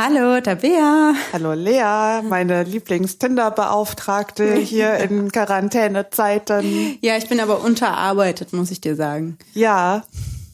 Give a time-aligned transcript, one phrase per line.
[0.00, 1.12] Hallo, Tabea.
[1.32, 6.96] Hallo Lea, meine Lieblings-Tinder-Beauftragte hier in Quarantänezeiten.
[7.00, 9.38] Ja, ich bin aber unterarbeitet, muss ich dir sagen.
[9.54, 10.04] Ja,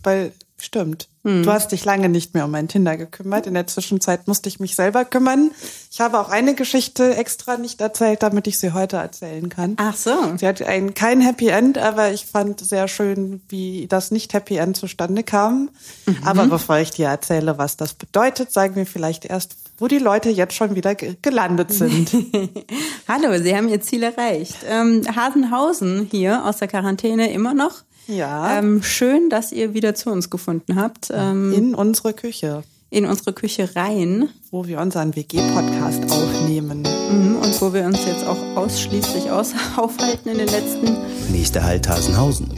[0.02, 1.10] weil stimmt.
[1.24, 1.42] Hm.
[1.42, 3.46] Du hast dich lange nicht mehr um mein Tinder gekümmert.
[3.46, 5.50] In der Zwischenzeit musste ich mich selber kümmern.
[5.91, 9.74] Ich habe auch eine Geschichte extra nicht erzählt, damit ich sie heute erzählen kann.
[9.79, 10.12] Ach so.
[10.37, 14.56] Sie hat ein, kein Happy End, aber ich fand sehr schön, wie das nicht Happy
[14.56, 15.70] End zustande kam.
[16.05, 16.18] Mhm.
[16.24, 20.29] Aber bevor ich dir erzähle, was das bedeutet, sagen wir vielleicht erst, wo die Leute
[20.29, 22.12] jetzt schon wieder gelandet sind.
[23.09, 24.56] Hallo, Sie haben Ihr Ziel erreicht.
[24.69, 27.83] Ähm, Hasenhausen hier aus der Quarantäne immer noch.
[28.06, 28.58] Ja.
[28.58, 31.08] Ähm, schön, dass ihr wieder zu uns gefunden habt.
[31.12, 32.62] Ähm, in unsere Küche.
[32.90, 34.28] In unsere Küche rein.
[34.50, 36.82] Wo wir unseren WG-Podcast aufnehmen.
[36.82, 40.96] Mhm, und wo wir uns jetzt auch ausschließlich aus aufhalten in den letzten.
[41.32, 42.48] Nächster Halt Hasenhausen.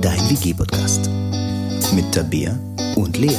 [0.00, 1.10] Dein WG-Podcast.
[1.94, 2.58] Mit Tabea
[2.96, 3.36] und Lea.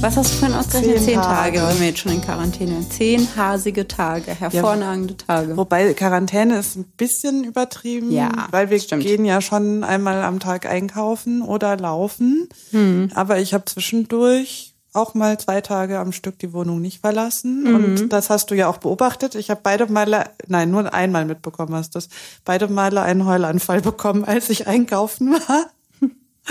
[0.00, 0.98] Was hast du vorhin ausgerechnet?
[0.98, 1.58] Zehn, Zehn Tage.
[1.58, 2.88] Tage, wenn wir jetzt schon in Quarantäne.
[2.88, 5.56] Zehn hasige Tage, hervorragende ja, Tage.
[5.56, 9.02] Wobei Quarantäne ist ein bisschen übertrieben, ja, weil wir stimmt.
[9.02, 12.48] gehen ja schon einmal am Tag einkaufen oder laufen.
[12.70, 13.10] Hm.
[13.14, 17.64] Aber ich habe zwischendurch auch mal zwei Tage am Stück die Wohnung nicht verlassen.
[17.64, 17.74] Mhm.
[17.74, 19.34] Und das hast du ja auch beobachtet.
[19.34, 22.08] Ich habe beide Male, nein, nur einmal mitbekommen hast du das,
[22.44, 25.70] beide Male einen Heulanfall bekommen, als ich einkaufen war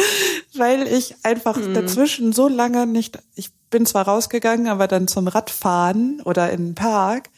[0.56, 1.74] weil ich einfach mhm.
[1.74, 6.76] dazwischen so lange nicht, ich bin zwar rausgegangen, aber dann zum Radfahren oder in den
[6.76, 7.30] Park,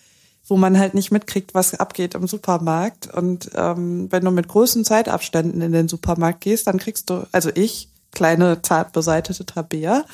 [0.47, 3.13] wo man halt nicht mitkriegt, was abgeht im Supermarkt.
[3.13, 7.49] Und ähm, wenn du mit großen Zeitabständen in den Supermarkt gehst, dann kriegst du, also
[7.53, 10.05] ich, kleine zart beseitete Tabea,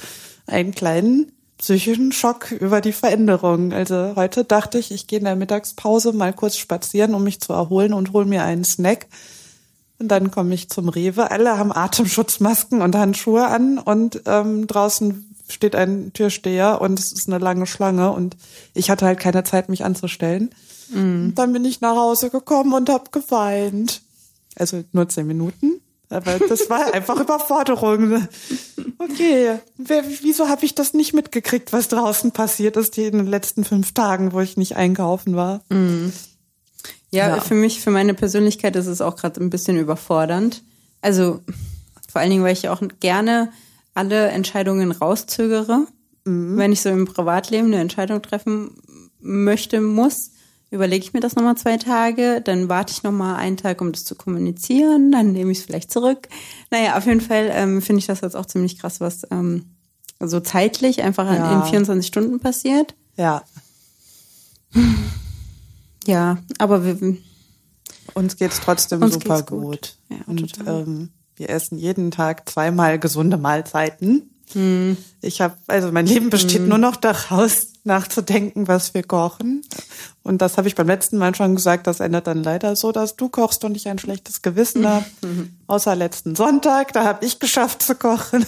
[0.47, 3.71] einen kleinen psychischen Schock über die Veränderung.
[3.71, 7.53] Also heute dachte ich, ich gehe in der Mittagspause mal kurz spazieren, um mich zu
[7.53, 9.07] erholen und hol mir einen Snack
[9.99, 11.31] und dann komme ich zum Rewe.
[11.31, 17.27] Alle haben Atemschutzmasken und Handschuhe an und ähm, draußen steht ein Türsteher und es ist
[17.27, 18.35] eine lange Schlange und
[18.73, 20.49] ich hatte halt keine Zeit, mich anzustellen.
[20.89, 21.29] Mm.
[21.35, 24.01] Dann bin ich nach Hause gekommen und habe geweint.
[24.55, 25.81] Also nur zehn Minuten.
[26.09, 28.27] Aber das war einfach Überforderung.
[28.97, 33.93] Okay, wieso habe ich das nicht mitgekriegt, was draußen passiert ist in den letzten fünf
[33.93, 35.61] Tagen, wo ich nicht einkaufen war?
[35.69, 36.09] Mm.
[37.15, 40.63] Ja, ja, für mich, für meine Persönlichkeit ist es auch gerade ein bisschen überfordernd.
[41.01, 41.41] Also
[42.11, 43.51] vor allen Dingen, weil ich auch gerne
[43.93, 45.87] alle Entscheidungen rauszögere.
[46.25, 46.57] Mhm.
[46.57, 48.77] Wenn ich so im Privatleben eine Entscheidung treffen
[49.19, 50.31] möchte, muss,
[50.71, 54.05] überlege ich mir das nochmal zwei Tage, dann warte ich nochmal einen Tag, um das
[54.05, 56.27] zu kommunizieren, dann nehme ich es vielleicht zurück.
[56.71, 59.65] Naja, auf jeden Fall ähm, finde ich das jetzt auch ziemlich krass, was ähm,
[60.19, 61.61] so zeitlich einfach ja.
[61.61, 62.95] in 24 Stunden passiert.
[63.17, 63.43] Ja.
[66.05, 67.17] Ja, aber wir,
[68.13, 69.61] uns geht's trotzdem uns super geht's gut.
[69.61, 69.97] gut.
[70.09, 74.29] Ja, und ähm, wir essen jeden Tag zweimal gesunde Mahlzeiten.
[74.53, 74.97] Hm.
[75.21, 76.69] Ich habe, also mein Leben besteht hm.
[76.69, 79.61] nur noch daraus, nachzudenken, was wir kochen.
[80.23, 83.15] Und das habe ich beim letzten Mal schon gesagt, das endet dann leider so, dass
[83.15, 85.05] du kochst und ich ein schlechtes Gewissen habe.
[85.67, 88.45] Außer letzten Sonntag, da habe ich geschafft zu kochen.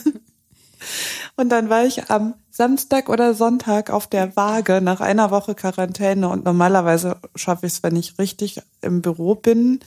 [1.38, 6.28] Und dann war ich am Samstag oder Sonntag auf der Waage nach einer Woche Quarantäne
[6.28, 9.80] und normalerweise schaffe ich es, wenn ich richtig im Büro bin,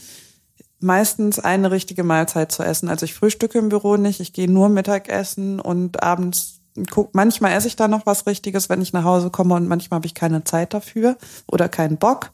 [0.78, 2.88] meistens eine richtige Mahlzeit zu essen.
[2.88, 7.66] Also ich frühstücke im Büro nicht, ich gehe nur Mittagessen und abends guck, manchmal esse
[7.66, 10.44] ich da noch was Richtiges, wenn ich nach Hause komme und manchmal habe ich keine
[10.44, 11.16] Zeit dafür
[11.48, 12.30] oder keinen Bock.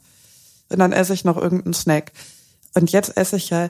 [0.69, 2.11] Und dann esse ich noch irgendeinen Snack.
[2.75, 3.69] Und jetzt esse ich ja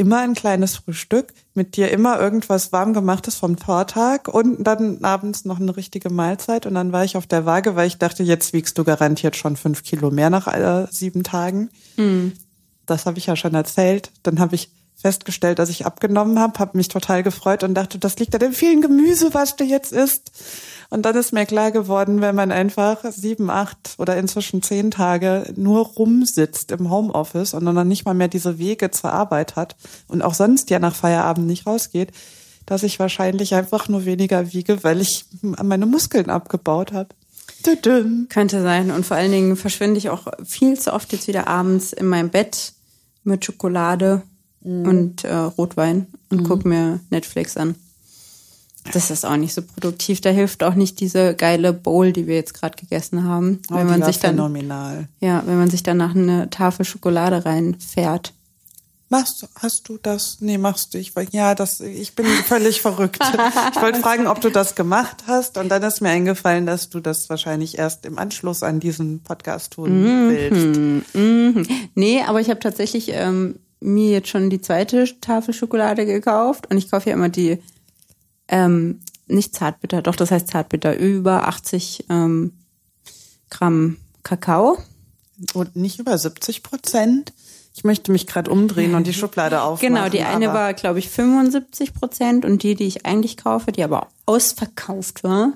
[0.00, 5.44] immer ein kleines Frühstück, mit dir immer irgendwas warm gemachtes vom Vortag und dann abends
[5.44, 6.64] noch eine richtige Mahlzeit.
[6.64, 9.56] Und dann war ich auf der Waage, weil ich dachte, jetzt wiegst du garantiert schon
[9.56, 11.68] fünf Kilo mehr nach äh, sieben Tagen.
[11.98, 12.32] Mhm.
[12.86, 14.10] Das habe ich ja schon erzählt.
[14.22, 18.18] Dann habe ich festgestellt, dass ich abgenommen habe, habe mich total gefreut und dachte, das
[18.18, 20.30] liegt an dem vielen Gemüse, was du jetzt isst.
[20.90, 25.52] Und dann ist mir klar geworden, wenn man einfach sieben, acht oder inzwischen zehn Tage
[25.56, 29.76] nur rumsitzt im Homeoffice und dann nicht mal mehr diese Wege zur Arbeit hat
[30.08, 32.12] und auch sonst ja nach Feierabend nicht rausgeht,
[32.66, 37.08] dass ich wahrscheinlich einfach nur weniger wiege, weil ich meine Muskeln abgebaut habe.
[38.28, 38.90] Könnte sein.
[38.90, 42.30] Und vor allen Dingen verschwinde ich auch viel zu oft jetzt wieder abends in meinem
[42.30, 42.72] Bett
[43.22, 44.22] mit Schokolade
[44.62, 44.86] mhm.
[44.86, 46.44] und äh, Rotwein und mhm.
[46.44, 47.74] guck mir Netflix an.
[48.92, 50.20] Das ist auch nicht so produktiv.
[50.20, 53.60] Da hilft auch nicht diese geile Bowl, die wir jetzt gerade gegessen haben.
[53.70, 55.08] Oh, wenn man sich dann phänomenal.
[55.20, 58.32] Ja, wenn man sich danach eine Tafel Schokolade reinfährt.
[59.10, 60.38] Machst du, hast du das?
[60.40, 60.98] Nee, machst du.
[60.98, 63.18] Ich ja, das, ich bin völlig verrückt.
[63.74, 67.00] Ich wollte fragen, ob du das gemacht hast und dann ist mir eingefallen, dass du
[67.00, 71.14] das wahrscheinlich erst im Anschluss an diesen Podcast tun mhm, willst.
[71.14, 71.66] Mhm.
[71.96, 76.76] Nee, aber ich habe tatsächlich ähm, mir jetzt schon die zweite Tafel Schokolade gekauft und
[76.76, 77.58] ich kaufe ja immer die
[78.48, 82.52] ähm, nicht Zartbitter, doch das heißt Zartbitter, über 80 ähm,
[83.48, 84.78] Gramm Kakao.
[85.54, 87.32] Und nicht über 70 Prozent?
[87.74, 89.94] Ich möchte mich gerade umdrehen und die Schublade aufmachen.
[89.94, 93.82] Genau, die eine war, glaube ich, 75 Prozent und die, die ich eigentlich kaufe, die
[93.82, 95.52] aber ausverkauft war,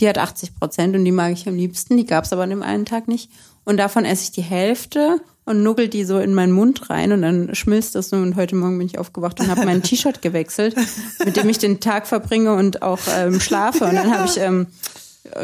[0.00, 1.96] die hat 80 Prozent und die mag ich am liebsten.
[1.96, 3.30] Die gab es aber an dem einen Tag nicht.
[3.64, 7.22] Und davon esse ich die Hälfte und nuggel die so in meinen Mund rein und
[7.22, 8.16] dann schmilzt das so.
[8.16, 10.76] Und heute Morgen bin ich aufgewacht und habe mein T-Shirt gewechselt,
[11.24, 13.84] mit dem ich den Tag verbringe und auch ähm, schlafe.
[13.84, 14.66] Und dann habe ich ähm,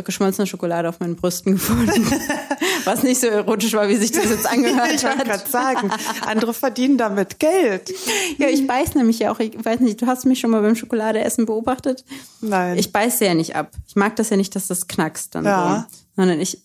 [0.05, 2.07] geschmolzene Schokolade auf meinen Brüsten gefunden.
[2.85, 5.17] Was nicht so erotisch war, wie sich das jetzt angehört ich hat.
[5.17, 5.91] Ich gerade sagen,
[6.27, 7.91] andere verdienen damit Geld.
[8.37, 10.77] Ja, ich beiß nämlich ja auch, ich weiß nicht, du hast mich schon mal beim
[10.77, 12.05] Schokoladeessen beobachtet?
[12.43, 12.77] Nein.
[12.77, 13.71] Ich beiße ja nicht ab.
[13.87, 15.87] Ich mag das ja nicht, dass das knackst dann ja.
[15.89, 15.97] so.
[16.17, 16.61] Sondern ich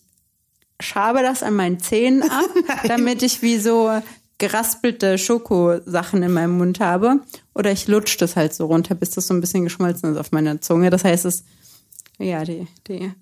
[0.80, 2.50] schabe das an meinen Zähnen ab,
[2.88, 3.90] damit ich wie so
[4.38, 7.20] geraspelte Schokosachen in meinem Mund habe.
[7.54, 10.32] Oder ich lutsche das halt so runter, bis das so ein bisschen geschmolzen ist auf
[10.32, 10.90] meiner Zunge.
[10.90, 11.44] Das heißt, es
[12.20, 13.12] ja, die, die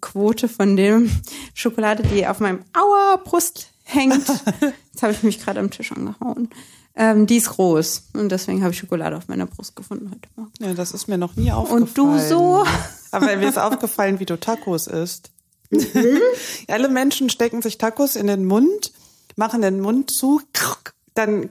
[0.00, 1.10] Quote von dem
[1.54, 4.26] Schokolade, die auf meinem Aua Brust hängt.
[4.92, 6.48] Jetzt habe ich mich gerade am Tisch angehauen.
[6.96, 10.52] Ähm, die ist groß und deswegen habe ich Schokolade auf meiner Brust gefunden heute Morgen.
[10.60, 11.82] Ja, das ist mir noch nie aufgefallen.
[11.82, 12.64] Und du so?
[13.10, 15.32] Aber mir ist aufgefallen, wie du Tacos isst.
[16.68, 18.92] Alle Menschen stecken sich Tacos in den Mund,
[19.36, 20.40] machen den Mund zu,
[21.14, 21.50] dann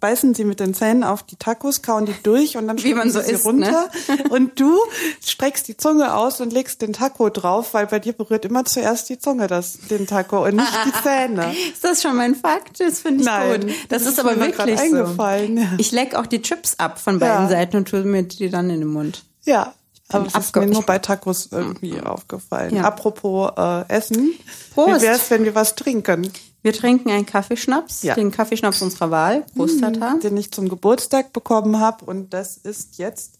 [0.00, 3.12] beißen sie mit den Zähnen auf die Tacos, kauen die durch und dann Wie man
[3.12, 3.88] so sie isst, runter.
[4.08, 4.24] Ne?
[4.30, 4.76] Und du
[5.24, 9.08] streckst die Zunge aus und legst den Taco drauf, weil bei dir berührt immer zuerst
[9.08, 11.54] die Zunge das, den Taco und nicht die Zähne.
[11.72, 12.80] Ist das schon mein Fakt?
[12.80, 13.70] Das finde ich Nein, gut.
[13.88, 14.84] Das, das ist aber wirklich so.
[14.84, 15.58] eingefallen.
[15.58, 15.68] Ja.
[15.78, 17.48] Ich leck auch die Chips ab von beiden Ja.
[17.50, 19.22] Seiten und tue mir die dann in den Mund.
[19.44, 19.74] Ja.
[20.14, 22.74] Aber es ist mir nur bei Tacos irgendwie aufgefallen.
[22.76, 22.84] Ja.
[22.84, 24.32] Apropos äh, Essen.
[24.74, 25.00] Prost.
[25.00, 26.30] Wie wär's, wenn wir was trinken?
[26.62, 28.14] Wir trinken einen Kaffeeschnaps, Ja.
[28.14, 29.44] den Kaffeeschnaps unserer Wahl.
[29.56, 30.16] Prost, Tata.
[30.22, 32.04] Den ich zum Geburtstag bekommen habe.
[32.04, 33.32] Und das ist jetzt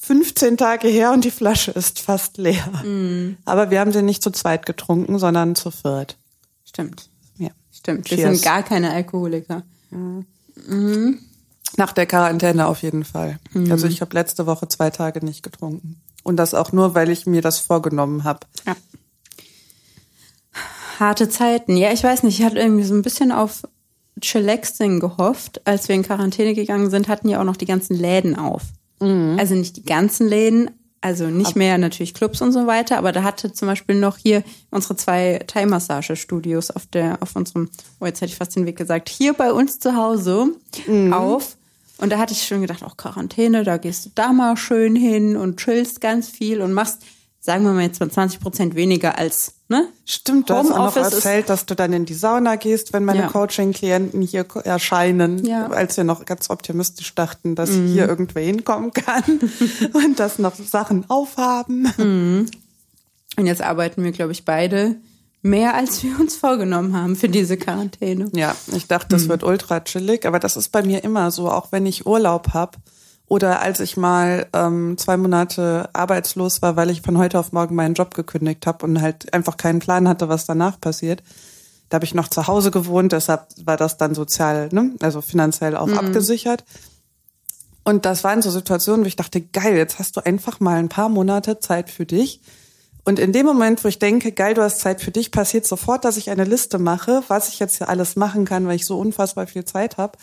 [0.00, 2.66] 15 Tage her und die Flasche ist fast leer.
[2.84, 3.36] Mm.
[3.44, 6.16] Aber wir haben sie nicht zu zweit getrunken, sondern zu viert.
[6.64, 7.08] Stimmt.
[7.38, 7.50] Ja.
[7.72, 8.10] Stimmt.
[8.10, 8.30] Wir Cheers.
[8.36, 9.62] sind gar keine Alkoholiker.
[11.76, 13.38] Nach der Quarantäne auf jeden Fall.
[13.52, 13.70] Mhm.
[13.70, 16.00] Also ich habe letzte Woche zwei Tage nicht getrunken.
[16.26, 18.40] Und das auch nur, weil ich mir das vorgenommen habe.
[18.66, 18.74] Ja.
[20.98, 21.76] Harte Zeiten.
[21.76, 23.62] Ja, ich weiß nicht, ich hatte irgendwie so ein bisschen auf
[24.20, 25.60] Chillaxing gehofft.
[25.66, 28.62] Als wir in Quarantäne gegangen sind, hatten ja auch noch die ganzen Läden auf.
[29.38, 30.70] Also nicht die ganzen Läden,
[31.00, 34.42] also nicht mehr natürlich Clubs und so weiter, aber da hatte zum Beispiel noch hier
[34.70, 37.68] unsere zwei Thai-Massage-Studios auf der, auf unserem,
[38.00, 40.48] oh, jetzt hätte ich fast den Weg gesagt, hier bei uns zu Hause
[41.12, 41.56] auf.
[41.98, 45.36] Und da hatte ich schon gedacht, auch Quarantäne, da gehst du da mal schön hin
[45.36, 46.98] und chillst ganz viel und machst,
[47.40, 49.88] sagen wir mal jetzt mal 20 Prozent weniger als, ne?
[50.04, 53.20] Stimmt, du hast auch noch erzählt, dass du dann in die Sauna gehst, wenn meine
[53.20, 53.28] Ja.
[53.28, 55.68] Coaching-Klienten hier erscheinen, Ja.
[55.68, 55.74] Mhm.
[55.74, 59.22] als wir noch ganz optimistisch dachten, dass hier irgendwer hinkommen kann
[59.92, 61.86] und dass noch Sachen aufhaben.
[63.38, 64.96] Und jetzt arbeiten wir, glaube ich, beide
[65.46, 68.28] mehr, als wir uns vorgenommen haben für diese Quarantäne.
[68.34, 71.72] Ja, ich dachte, das wird ultra chillig, aber das ist bei mir immer so, auch
[71.72, 72.76] wenn ich Urlaub hab
[73.28, 77.74] oder als ich mal ähm, zwei Monate arbeitslos war, weil ich von heute auf morgen
[77.74, 81.22] meinen Job gekündigt habe und halt einfach keinen Plan hatte, was danach passiert.
[81.88, 85.76] Da habe ich noch zu Hause gewohnt, deshalb war das dann sozial, ne, also finanziell
[85.76, 86.64] auch abgesichert.
[87.84, 90.88] Und das waren so Situationen, wo ich dachte, geil, jetzt hast du einfach mal ein
[90.88, 92.40] paar Monate Zeit für dich.
[93.06, 96.04] Und in dem Moment, wo ich denke, geil, du hast Zeit für dich, passiert sofort,
[96.04, 98.98] dass ich eine Liste mache, was ich jetzt hier alles machen kann, weil ich so
[98.98, 100.18] unfassbar viel Zeit habe.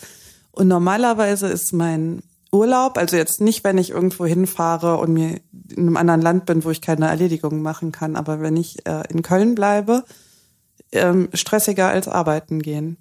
[0.52, 5.86] Und normalerweise ist mein Urlaub, also jetzt nicht, wenn ich irgendwo hinfahre und mir in
[5.86, 9.22] einem anderen Land bin, wo ich keine Erledigungen machen kann, aber wenn ich äh, in
[9.22, 10.04] Köln bleibe,
[10.94, 12.96] ähm, stressiger als arbeiten gehen.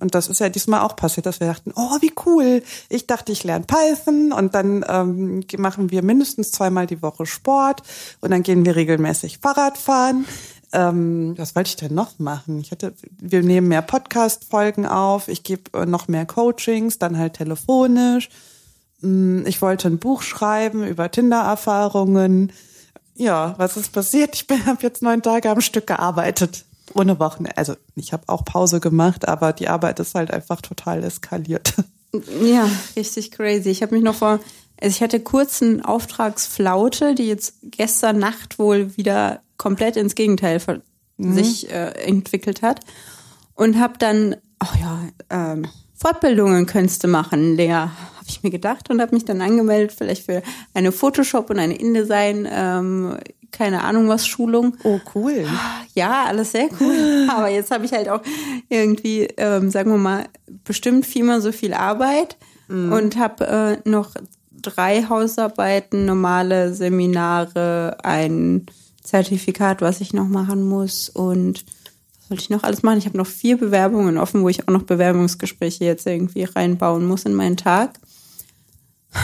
[0.00, 2.62] Und das ist ja diesmal auch passiert, dass wir dachten, oh, wie cool.
[2.88, 7.82] Ich dachte, ich lerne Python und dann ähm, machen wir mindestens zweimal die Woche Sport
[8.20, 10.24] und dann gehen wir regelmäßig Fahrrad fahren.
[10.72, 12.58] Ähm, was wollte ich denn noch machen?
[12.60, 17.34] Ich hatte, wir nehmen mehr Podcast-Folgen auf, ich gebe äh, noch mehr Coachings, dann halt
[17.34, 18.28] telefonisch.
[19.00, 22.52] Mm, Ich wollte ein Buch schreiben über Tinder-Erfahrungen.
[23.14, 24.34] Ja, was ist passiert?
[24.34, 26.64] Ich habe jetzt neun Tage am Stück gearbeitet.
[26.92, 27.46] Ohne Wochen.
[27.56, 31.74] Also ich habe auch Pause gemacht, aber die Arbeit ist halt einfach total eskaliert.
[32.44, 33.70] Ja, richtig crazy.
[33.70, 34.38] Ich habe mich noch vor,
[34.80, 40.60] also ich hatte kurz eine Auftragsflaute, die jetzt gestern Nacht wohl wieder komplett ins Gegenteil
[40.60, 40.80] ver-
[41.18, 42.78] sich äh, entwickelt hat.
[43.56, 45.00] Und habe dann, ach ja,
[45.30, 47.90] ähm, Fortbildungen könntest du machen, Lea, habe
[48.28, 52.46] ich mir gedacht und habe mich dann angemeldet, vielleicht für eine Photoshop und eine InDesign,
[52.48, 53.16] ähm,
[53.54, 54.76] keine Ahnung was, Schulung.
[54.82, 55.46] Oh, cool.
[55.94, 57.28] Ja, alles sehr cool.
[57.30, 58.20] Aber jetzt habe ich halt auch
[58.68, 60.24] irgendwie, ähm, sagen wir mal,
[60.64, 62.36] bestimmt viermal so viel Arbeit
[62.68, 63.46] und habe
[63.84, 64.14] äh, noch
[64.50, 68.66] drei Hausarbeiten, normale Seminare, ein
[69.02, 71.64] Zertifikat, was ich noch machen muss und
[72.18, 72.98] was sollte ich noch alles machen?
[72.98, 77.24] Ich habe noch vier Bewerbungen offen, wo ich auch noch Bewerbungsgespräche jetzt irgendwie reinbauen muss
[77.24, 77.98] in meinen Tag.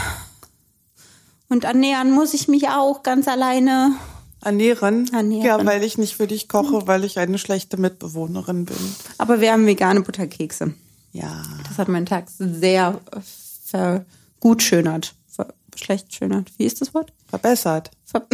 [1.48, 3.96] Und ernähren muss ich mich auch ganz alleine.
[4.42, 5.10] Ernähren?
[5.12, 5.44] Ernähren.
[5.44, 8.76] Ja, weil ich nicht für dich koche, weil ich eine schlechte Mitbewohnerin bin.
[9.18, 10.74] Aber wir haben vegane Butterkekse.
[11.12, 11.42] Ja.
[11.68, 13.00] Das hat meinen Tag sehr
[13.64, 15.14] vergutschönert.
[15.28, 16.50] Ver schlecht schönert.
[16.58, 17.12] Wie ist das Wort?
[17.26, 17.90] Verbessert.
[18.04, 18.26] Ver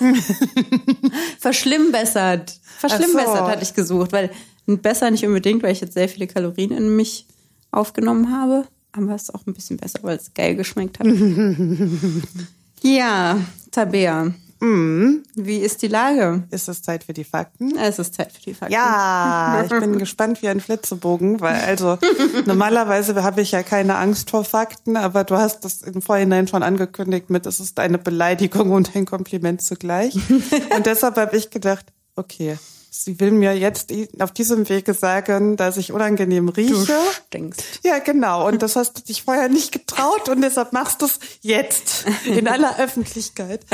[1.38, 2.60] Verschlimmbessert.
[2.78, 3.46] Verschlimmbessert so.
[3.46, 4.30] hatte ich gesucht, weil
[4.66, 7.26] besser nicht unbedingt, weil ich jetzt sehr viele Kalorien in mich
[7.70, 8.66] aufgenommen habe.
[8.92, 11.06] Aber es ist auch ein bisschen besser, weil es geil geschmeckt hat.
[12.82, 13.40] ja,
[13.72, 14.32] Tabea.
[14.60, 15.22] Mhm.
[15.34, 16.44] Wie ist die Lage?
[16.50, 17.76] Ist es Zeit für die Fakten?
[17.76, 18.72] Es ist Zeit für die Fakten.
[18.72, 21.98] Ja, ich bin gespannt wie ein Flitzebogen, weil also
[22.46, 26.62] normalerweise habe ich ja keine Angst vor Fakten, aber du hast das im Vorhinein schon
[26.62, 30.14] angekündigt mit, es ist eine Beleidigung und ein Kompliment zugleich.
[30.76, 32.58] Und deshalb habe ich gedacht, okay,
[33.04, 36.96] sie will mir jetzt auf diesem Wege sagen, dass ich unangenehm Du rieche.
[37.28, 37.62] stinkst.
[37.84, 38.46] Ja, genau.
[38.48, 42.48] Und das hast du dich vorher nicht getraut und deshalb machst du es jetzt in
[42.48, 43.64] aller Öffentlichkeit.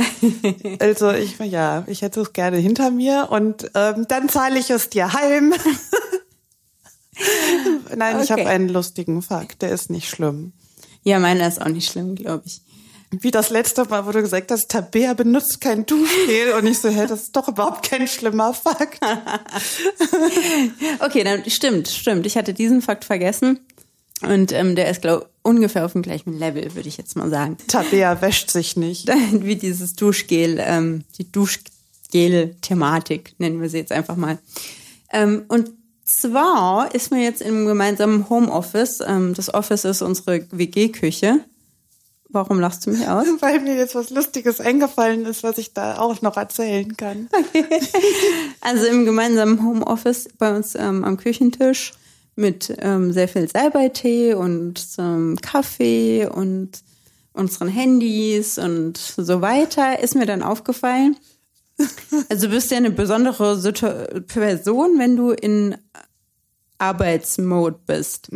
[0.80, 4.90] Also ich, ja, ich hätte es gerne hinter mir und ähm, dann zahle ich es
[4.90, 5.54] dir heim.
[7.96, 8.40] Nein, ich Okay.
[8.42, 10.52] habe einen lustigen Fakt, der ist nicht schlimm.
[11.02, 12.62] Ja, meiner ist auch nicht schlimm, glaube ich.
[13.12, 16.88] Wie das letzte Mal, wo du gesagt hast, Tabea benutzt kein Duschgel und ich so,
[16.88, 19.00] hä, das ist doch überhaupt kein schlimmer Fakt.
[21.00, 22.26] Okay, dann stimmt, stimmt.
[22.26, 23.58] Ich hatte diesen Fakt vergessen.
[24.22, 27.56] Und ähm, der ist, glaube ungefähr auf dem gleichen Level, würde ich jetzt mal sagen.
[27.66, 29.08] Tabea wäscht sich nicht.
[29.32, 34.38] Wie dieses Duschgel, ähm, die Duschgel-Thematik, nennen wir sie jetzt einfach mal.
[35.12, 35.70] Ähm, und
[36.04, 41.40] zwar ist mir jetzt im gemeinsamen Homeoffice, ähm, das Office ist unsere WG-Küche.
[42.32, 43.26] Warum lachst du mich aus?
[43.40, 47.28] Weil mir jetzt was Lustiges eingefallen ist, was ich da auch noch erzählen kann.
[48.62, 51.92] Also im gemeinsamen Homeoffice bei uns ähm, am Küchentisch
[52.36, 56.82] mit ähm, sehr viel Salbeitee und ähm, Kaffee und
[57.32, 61.16] unseren Handys und so weiter ist mir dann aufgefallen.
[62.28, 63.56] Also du bist ja eine besondere
[64.26, 65.76] Person, wenn du in
[66.80, 68.28] Arbeitsmode bist.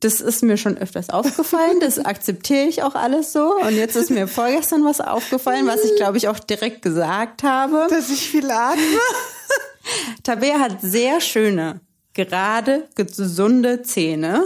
[0.00, 3.54] Das ist mir schon öfters aufgefallen, das akzeptiere ich auch alles so.
[3.56, 7.86] Und jetzt ist mir vorgestern was aufgefallen, was ich glaube ich auch direkt gesagt habe.
[7.88, 8.82] Dass ich viel atme.
[10.22, 11.80] Tabea hat sehr schöne,
[12.14, 14.44] gerade, gesunde Zähne.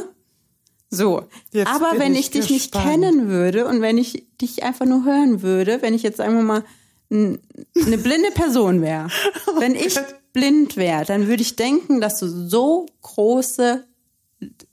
[0.91, 1.25] So.
[1.53, 5.05] Jetzt Aber wenn ich ich dich nicht kennen würde und wenn ich dich einfach nur
[5.05, 6.65] hören würde, wenn ich jetzt sagen wir mal
[7.11, 9.09] eine blinde Person wäre,
[9.59, 9.99] wenn ich
[10.33, 13.85] blind wäre, dann würde ich denken, dass du so große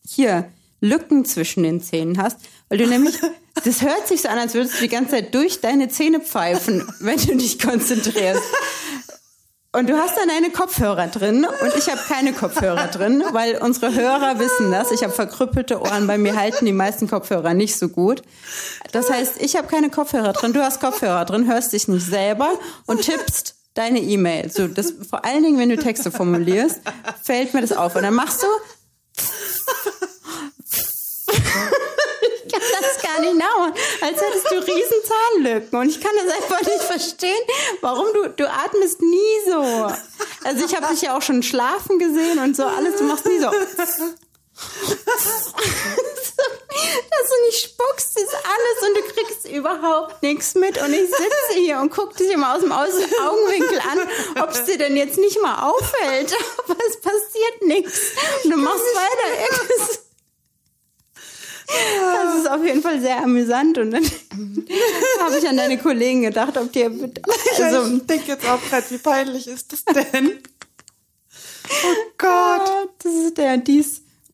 [0.05, 0.49] hier
[0.81, 2.37] Lücken zwischen den Zähnen hast,
[2.69, 3.15] weil du nämlich
[3.63, 6.87] das hört sich so an, als würdest du die ganze Zeit durch deine Zähne pfeifen,
[6.99, 8.41] wenn du dich konzentrierst.
[9.71, 13.93] Und du hast dann deine Kopfhörer drin und ich habe keine Kopfhörer drin, weil unsere
[13.93, 14.91] Hörer wissen das.
[14.91, 18.23] Ich habe verkrüppelte Ohren, bei mir halten die meisten Kopfhörer nicht so gut.
[18.93, 22.49] Das heißt, ich habe keine Kopfhörer drin, du hast Kopfhörer drin, hörst dich nicht selber
[22.87, 24.51] und tippst deine E-Mail.
[24.51, 26.81] So, das, vor allen Dingen, wenn du Texte formulierst,
[27.23, 27.95] fällt mir das auf.
[27.95, 28.47] Und dann machst du
[31.31, 33.73] ich kann das gar nicht nachmachen.
[34.01, 35.79] Als hättest du riesen Zahnlücken.
[35.79, 37.41] Und ich kann das einfach nicht verstehen,
[37.81, 39.61] warum du, du atmest nie so.
[40.43, 42.97] Also ich habe dich ja auch schon schlafen gesehen und so alles.
[42.97, 43.49] Du machst nie so.
[46.69, 50.81] Dass du nicht spuckst, ist alles und du kriegst überhaupt nichts mit.
[50.81, 53.99] Und ich sitze hier und gucke dich immer aus dem Augenwinkel an,
[54.43, 56.33] ob es dir denn jetzt nicht mal auffällt.
[56.63, 57.99] Aber es passiert nichts.
[58.43, 59.41] Und du machst weiter.
[59.41, 59.99] Irgendwas.
[61.69, 63.77] Das ist auf jeden Fall sehr amüsant.
[63.77, 64.03] Und dann
[65.19, 66.91] habe ich an deine Kollegen gedacht, ob dir.
[67.59, 70.41] Also, ich denke jetzt auch gerade, wie peinlich ist das denn?
[71.71, 72.89] Oh Gott.
[73.03, 73.51] das ist der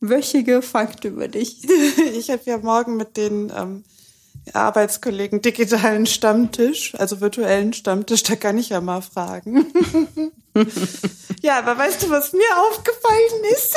[0.00, 1.58] dieswöchige Fakt über dich.
[2.16, 3.84] Ich habe ja morgen mit den ähm,
[4.52, 9.66] Arbeitskollegen digitalen Stammtisch, also virtuellen Stammtisch, da kann ich ja mal fragen.
[11.42, 13.76] ja, aber weißt du, was mir aufgefallen ist?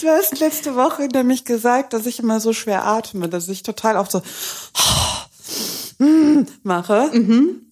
[0.00, 3.96] Du hast letzte Woche nämlich gesagt, dass ich immer so schwer atme, dass ich total
[3.96, 4.22] auch so
[6.62, 7.10] mache.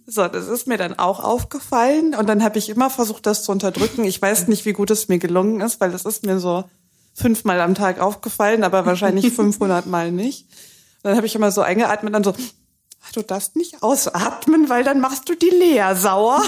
[0.06, 3.52] So, das ist mir dann auch aufgefallen und dann habe ich immer versucht, das zu
[3.52, 4.04] unterdrücken.
[4.04, 6.64] Ich weiß nicht, wie gut es mir gelungen ist, weil das ist mir so
[7.14, 10.47] fünfmal am Tag aufgefallen, aber wahrscheinlich 500 Mal nicht.
[11.02, 14.85] Dann habe ich immer so eingeatmet und dann so, "Ah, du darfst nicht ausatmen, weil
[14.85, 16.42] dann machst du die Lea sauer.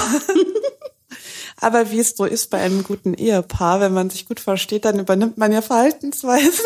[1.60, 4.98] aber wie es so ist bei einem guten Ehepaar, wenn man sich gut versteht, dann
[4.98, 6.64] übernimmt man ja Verhaltensweisen.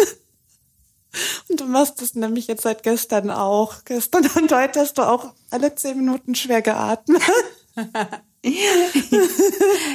[1.48, 3.84] Und du machst es nämlich jetzt seit gestern auch.
[3.84, 7.22] Gestern und heute hast du auch alle zehn Minuten schwer geatmet.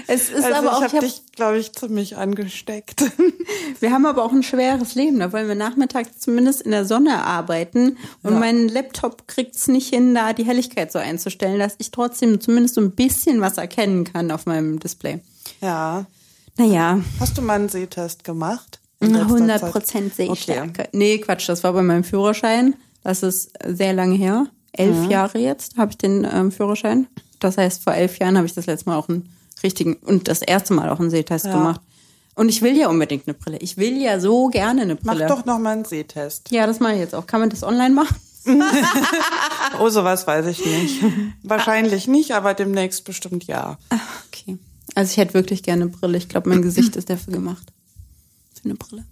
[0.07, 3.03] es ist also aber auch, ich habe hab dich, glaube ich, ziemlich angesteckt.
[3.81, 5.19] Wir haben aber auch ein schweres Leben.
[5.19, 7.97] Da wollen wir nachmittags zumindest in der Sonne arbeiten.
[8.23, 8.39] Und ja.
[8.39, 12.75] mein Laptop kriegt es nicht hin, da die Helligkeit so einzustellen, dass ich trotzdem zumindest
[12.75, 15.19] so ein bisschen was erkennen kann auf meinem Display.
[15.61, 16.05] Ja.
[16.57, 17.01] Naja.
[17.19, 18.79] Hast du mal einen Sehtest gemacht?
[18.99, 20.81] 100 Prozent Sehstärke.
[20.81, 20.89] Okay.
[20.93, 22.75] Nee, Quatsch, das war bei meinem Führerschein.
[23.03, 24.47] Das ist sehr lange her.
[24.73, 25.09] Elf mhm.
[25.09, 27.07] Jahre jetzt habe ich den ähm, Führerschein.
[27.39, 29.29] Das heißt, vor elf Jahren habe ich das letzte Mal auch einen
[29.63, 31.53] richtigen und das erste Mal auch einen Sehtest ja.
[31.53, 31.81] gemacht.
[32.35, 33.57] Und ich will ja unbedingt eine Brille.
[33.57, 35.25] Ich will ja so gerne eine Brille.
[35.27, 36.51] Mach doch noch mal einen Sehtest.
[36.51, 37.25] Ja, das mache ich jetzt auch.
[37.25, 38.15] Kann man das online machen?
[39.79, 41.03] oh, sowas weiß ich nicht.
[41.43, 43.77] Wahrscheinlich nicht, aber demnächst bestimmt ja.
[43.89, 44.57] Ach, okay.
[44.93, 46.17] Also ich hätte wirklich gerne eine Brille.
[46.17, 47.73] Ich glaube, mein Gesicht ist dafür gemacht.
[48.59, 49.05] Für eine Brille.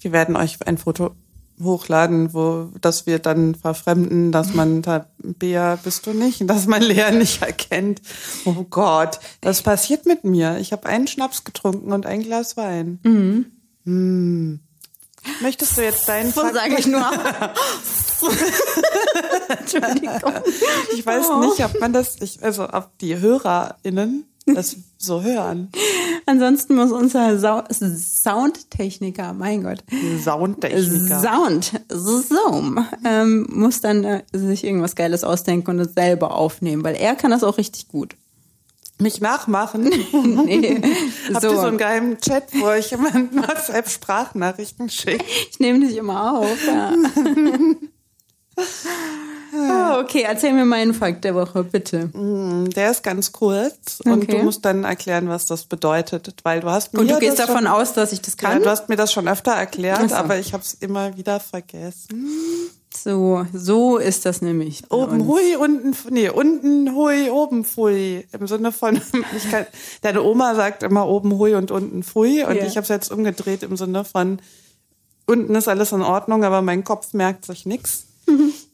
[0.00, 1.14] Wir werden euch ein Foto
[1.62, 6.82] hochladen, wo, dass wir dann verfremden, dass man da, Bea, bist du nicht, dass man
[6.82, 8.00] Lea nicht erkennt.
[8.44, 10.58] Oh Gott, das passiert mit mir.
[10.58, 12.98] Ich habe einen Schnaps getrunken und ein Glas Wein.
[13.02, 13.46] Mhm.
[13.84, 14.60] Hm.
[15.42, 17.06] Möchtest du jetzt deinen So sage ich nur.
[19.48, 20.32] Entschuldigung.
[20.94, 25.70] Ich weiß nicht, ob man das, ich, also ob die HörerInnen das so hören.
[26.26, 29.82] Ansonsten muss unser Sau Soundtechniker, mein Gott.
[30.22, 31.20] Soundtechniker.
[31.20, 36.94] Sound, Zoom, ähm, muss dann äh, sich irgendwas Geiles ausdenken und es selber aufnehmen, weil
[36.94, 38.16] er kann das auch richtig gut.
[38.98, 39.84] Mich nachmachen?
[40.44, 40.80] nee.
[41.32, 41.50] Habt so.
[41.50, 45.24] ihr so einen geheimen Chat, wo euch jemand WhatsApp-Sprachnachrichten schickt?
[45.50, 46.92] Ich nehme dich immer auf, ja.
[49.52, 52.06] Oh, okay, erzähl mir meinen Fakt der Woche, bitte.
[52.16, 54.38] Mm, der ist ganz kurz und okay.
[54.38, 57.58] du musst dann erklären, was das bedeutet, weil du hast mir Und du gehst davon
[57.58, 58.58] schon, aus, dass ich das kann?
[58.58, 60.14] Ja, du hast mir das schon öfter erklärt, so.
[60.14, 62.30] aber ich habe es immer wieder vergessen.
[62.96, 64.82] So, so ist das nämlich.
[64.90, 65.26] Oben uns.
[65.26, 68.26] hui, unten, nee, unten hui, oben fui.
[68.32, 69.00] Im Sinne von,
[69.36, 69.66] ich kann,
[70.02, 72.66] deine Oma sagt immer oben hui und unten fui und yeah.
[72.66, 74.40] ich habe es jetzt umgedreht im Sinne von,
[75.26, 78.06] unten ist alles in Ordnung, aber mein Kopf merkt sich nichts.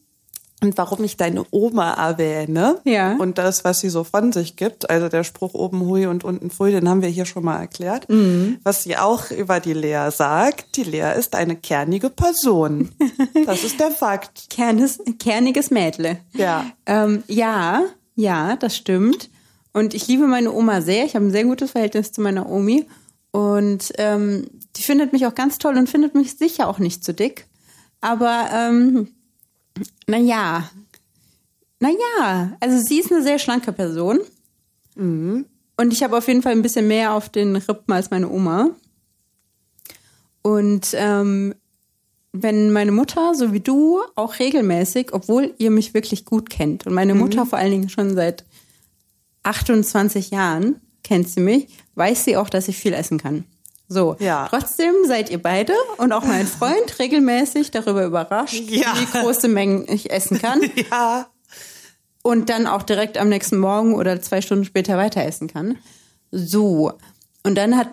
[0.63, 3.15] Und warum ich deine Oma erwähne ja.
[3.17, 6.49] und das, was sie so von sich gibt, also der Spruch oben hui und unten
[6.49, 8.09] fui, den haben wir hier schon mal erklärt.
[8.09, 8.57] Mhm.
[8.63, 12.89] Was sie auch über die Lea sagt, die Lea ist eine kernige Person.
[13.45, 14.49] Das ist der Fakt.
[14.49, 16.19] Kernes, kerniges Mädle.
[16.33, 16.65] Ja.
[16.85, 17.83] Ähm, ja,
[18.15, 19.29] ja, das stimmt.
[19.73, 21.05] Und ich liebe meine Oma sehr.
[21.05, 22.85] Ich habe ein sehr gutes Verhältnis zu meiner Omi.
[23.31, 27.13] Und ähm, die findet mich auch ganz toll und findet mich sicher auch nicht zu
[27.13, 27.47] dick.
[28.01, 29.09] Aber ähm,
[30.07, 30.69] naja,
[31.79, 34.19] naja, also sie ist eine sehr schlanke Person.
[34.95, 35.45] Mhm.
[35.77, 38.71] Und ich habe auf jeden Fall ein bisschen mehr auf den Rippen als meine Oma.
[40.41, 41.53] Und ähm,
[42.31, 46.93] wenn meine Mutter, so wie du, auch regelmäßig, obwohl ihr mich wirklich gut kennt, und
[46.93, 47.21] meine mhm.
[47.21, 48.43] Mutter vor allen Dingen schon seit
[49.43, 53.45] 28 Jahren kennt sie mich, weiß sie auch, dass ich viel essen kann.
[53.89, 54.47] So, ja.
[54.49, 58.93] trotzdem seid ihr beide und auch mein Freund regelmäßig darüber überrascht, ja.
[58.97, 60.61] wie große Mengen ich essen kann.
[60.91, 61.27] Ja.
[62.23, 65.77] Und dann auch direkt am nächsten Morgen oder zwei Stunden später weiter essen kann.
[66.29, 66.91] So.
[67.43, 67.87] Und dann hat,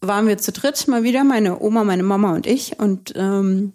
[0.00, 2.78] waren wir zu dritt mal wieder, meine Oma, meine Mama und ich.
[2.78, 3.74] Und ähm,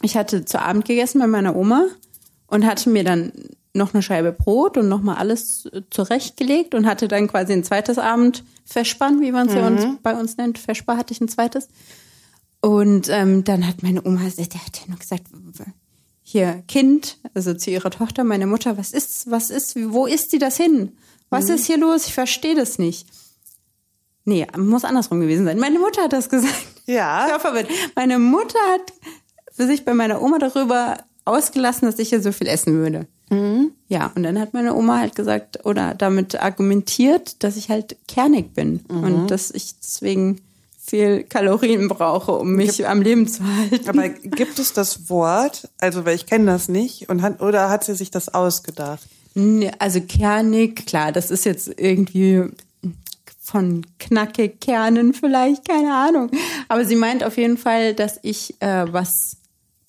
[0.00, 1.86] ich hatte zu Abend gegessen bei meiner Oma
[2.46, 3.32] und hatte mir dann
[3.74, 8.44] noch eine Scheibe Brot und nochmal alles zurechtgelegt und hatte dann quasi ein zweites Abend
[8.64, 9.60] Vespan, wie man es mhm.
[9.60, 10.58] ja uns, bei uns nennt.
[10.58, 11.68] Vespa hatte ich ein zweites.
[12.60, 15.24] Und ähm, dann hat meine Oma, der hat ja nur gesagt,
[16.22, 20.38] hier, Kind, also zu ihrer Tochter, meine Mutter, was ist, was ist, wo ist die
[20.38, 20.92] das hin?
[21.30, 21.54] Was mhm.
[21.54, 22.06] ist hier los?
[22.06, 23.06] Ich verstehe das nicht.
[24.24, 25.58] Nee, muss andersrum gewesen sein.
[25.58, 26.54] Meine Mutter hat das gesagt.
[26.86, 27.26] Ja.
[27.26, 28.92] Ich hoffe, meine Mutter hat
[29.50, 33.06] für sich bei meiner Oma darüber ausgelassen, dass ich hier so viel essen würde.
[33.32, 33.72] Mhm.
[33.88, 38.54] Ja, und dann hat meine Oma halt gesagt oder damit argumentiert, dass ich halt kernig
[38.54, 39.04] bin mhm.
[39.04, 40.40] und dass ich deswegen
[40.84, 43.88] viel Kalorien brauche, um mich gibt, am Leben zu halten.
[43.88, 47.84] Aber gibt es das Wort, also weil ich kenne das nicht, und hat, oder hat
[47.84, 49.02] sie sich das ausgedacht?
[49.78, 52.42] Also kernig, klar, das ist jetzt irgendwie
[53.40, 56.30] von knackig Kernen vielleicht, keine Ahnung.
[56.68, 59.36] Aber sie meint auf jeden Fall, dass ich äh, was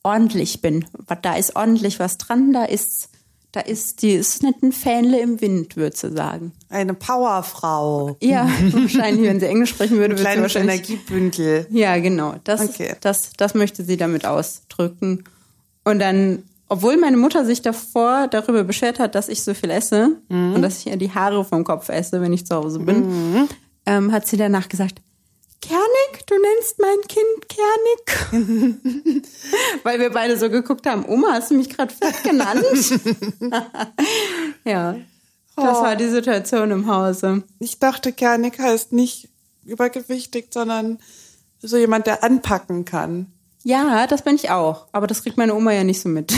[0.03, 0.86] ordentlich bin.
[1.21, 3.10] Da ist ordentlich was dran, da ist
[3.54, 6.52] da ist die ist nicht ein Fähnle im Wind, würde sie sagen.
[6.70, 8.18] Eine Powerfrau.
[8.20, 11.68] Ja, wahrscheinlich, wenn sie Englisch sprechen würde, würde sie wahrscheinlich Energiebündel.
[11.70, 12.34] Ja, genau.
[12.44, 12.96] Das, okay.
[13.02, 15.24] das, das möchte sie damit ausdrücken.
[15.84, 20.18] Und dann, obwohl meine Mutter sich davor darüber beschwert hat, dass ich so viel esse
[20.30, 20.56] mhm.
[20.56, 23.50] und dass ich ihr die Haare vom Kopf esse, wenn ich zu Hause bin, mhm.
[23.86, 25.00] ähm, hat sie danach gesagt,
[25.63, 29.26] kernig du nennst mein Kind Kernig.
[29.84, 32.63] Weil wir beide so geguckt haben, Oma, hast du mich gerade fett genannt?
[34.65, 34.95] ja,
[35.56, 37.43] das war die Situation im Hause.
[37.60, 39.30] Ich dachte, Kernig heißt nicht
[39.65, 40.99] übergewichtig, sondern
[41.62, 43.28] so jemand, der anpacken kann.
[43.63, 44.88] Ja, das bin ich auch.
[44.91, 46.34] Aber das kriegt meine Oma ja nicht so mit.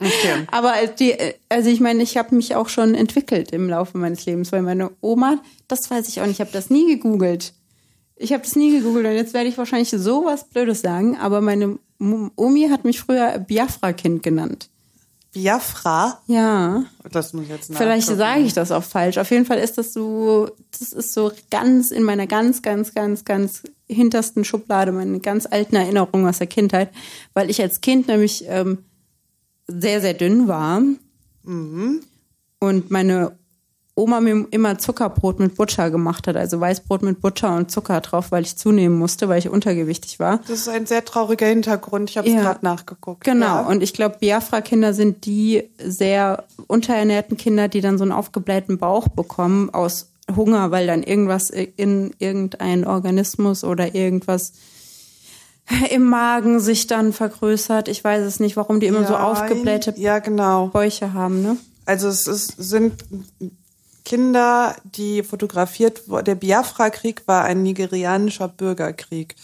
[0.00, 0.46] Okay.
[0.50, 1.14] Aber die,
[1.50, 4.92] also ich meine, ich habe mich auch schon entwickelt im Laufe meines Lebens, weil meine
[5.02, 7.52] Oma, das weiß ich auch nicht, ich habe das nie gegoogelt.
[8.16, 11.78] Ich habe das nie gegoogelt und jetzt werde ich wahrscheinlich sowas Blödes sagen, aber meine
[11.98, 14.68] Omi hat mich früher Biafra-Kind genannt.
[15.36, 16.22] Biafra?
[16.28, 16.84] Ja.
[17.12, 19.18] Das muss ich jetzt Vielleicht sage ich das auch falsch.
[19.18, 23.26] Auf jeden Fall ist das so, das ist so ganz in meiner ganz, ganz, ganz,
[23.26, 26.90] ganz hintersten Schublade, meine ganz alten Erinnerungen aus der Kindheit,
[27.34, 28.78] weil ich als Kind nämlich ähm,
[29.66, 30.80] sehr, sehr dünn war.
[31.42, 32.00] Mhm.
[32.58, 33.36] Und meine
[33.98, 38.30] Oma mir immer Zuckerbrot mit Butter gemacht hat, also Weißbrot mit Butter und Zucker drauf,
[38.30, 40.38] weil ich zunehmen musste, weil ich untergewichtig war.
[40.46, 42.10] Das ist ein sehr trauriger Hintergrund.
[42.10, 42.42] Ich habe es ja.
[42.42, 43.24] gerade nachgeguckt.
[43.24, 43.46] Genau.
[43.46, 43.60] Ja.
[43.62, 49.08] Und ich glaube, Biafra-Kinder sind die sehr unterernährten Kinder, die dann so einen aufgeblähten Bauch
[49.08, 54.52] bekommen aus Hunger, weil dann irgendwas in irgendein Organismus oder irgendwas
[55.90, 57.88] im Magen sich dann vergrößert.
[57.88, 60.66] Ich weiß es nicht, warum die immer ja, so aufgeblähte ja, genau.
[60.66, 61.56] Bäuche haben, ne?
[61.86, 62.92] Also es ist, sind
[64.06, 66.26] Kinder, die fotografiert wurden.
[66.26, 69.34] Der Biafra-Krieg war ein nigerianischer Bürgerkrieg.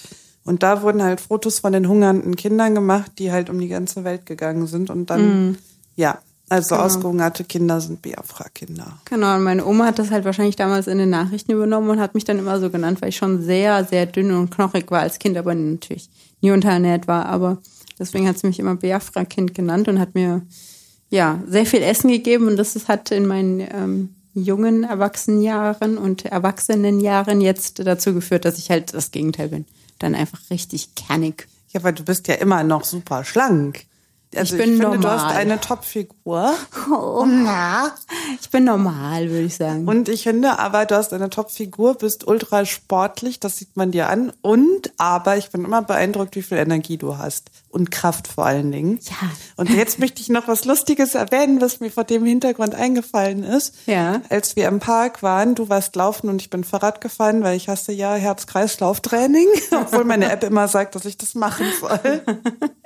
[0.44, 4.04] Und da wurden halt Fotos von den hungernden Kindern gemacht, die halt um die ganze
[4.04, 4.88] Welt gegangen sind.
[4.88, 5.58] Und dann, mm.
[5.96, 6.86] ja, also genau.
[6.86, 9.00] ausgehungerte Kinder sind Biafra-Kinder.
[9.06, 12.14] Genau, und meine Oma hat das halt wahrscheinlich damals in den Nachrichten übernommen und hat
[12.14, 15.18] mich dann immer so genannt, weil ich schon sehr, sehr dünn und knochig war als
[15.18, 16.08] Kind, aber natürlich
[16.40, 17.26] nie unterernährt war.
[17.26, 17.58] Aber
[17.98, 20.42] deswegen hat sie mich immer Biafra-Kind genannt und hat mir
[21.10, 27.40] ja sehr viel Essen gegeben und das hat in meinen ähm, jungen Erwachsenenjahren und Erwachsenenjahren
[27.40, 29.66] jetzt dazu geführt, dass ich halt das Gegenteil bin.
[29.98, 31.48] Dann einfach richtig kernig.
[31.68, 33.86] Ja, weil du bist ja immer noch super schlank.
[34.34, 35.00] Also ich bin ich finde, normal.
[35.00, 36.54] du hast eine Topfigur.
[36.90, 37.92] Oh, na,
[38.40, 39.86] ich bin normal, würde ich sagen.
[39.86, 44.08] Und ich finde aber, du hast eine Topfigur, bist ultra sportlich, das sieht man dir
[44.08, 44.32] an.
[44.40, 47.50] Und aber ich bin immer beeindruckt, wie viel Energie du hast.
[47.68, 49.00] Und Kraft vor allen Dingen.
[49.02, 49.30] Ja.
[49.56, 53.74] Und jetzt möchte ich noch was Lustiges erwähnen, was mir vor dem Hintergrund eingefallen ist.
[53.86, 54.22] Ja.
[54.28, 57.68] Als wir im Park waren, du warst laufen und ich bin Fahrrad gefahren, weil ich
[57.68, 62.22] hasse ja Herz-Kreislauf-Training, obwohl meine App immer sagt, dass ich das machen soll.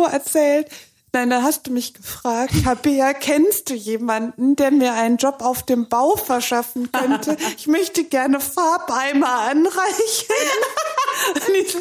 [0.00, 0.68] du erzählt,
[1.12, 5.64] Nein, da hast du mich gefragt, Tabea, kennst du jemanden, der mir einen Job auf
[5.64, 7.36] dem Bau verschaffen könnte?
[7.56, 9.74] Ich möchte gerne Farbeimer anreichen.
[11.48, 11.80] diese,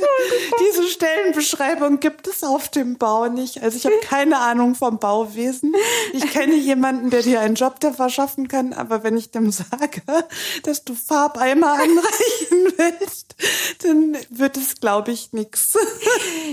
[0.59, 3.61] diese Stellenbeschreibung gibt es auf dem Bau nicht.
[3.61, 5.73] Also ich habe keine Ahnung vom Bauwesen.
[6.13, 10.01] Ich kenne jemanden, der dir einen Job da verschaffen kann, aber wenn ich dem sage,
[10.63, 13.35] dass du Farbeimer anreichen willst,
[13.83, 15.73] dann wird es, glaube ich, nix.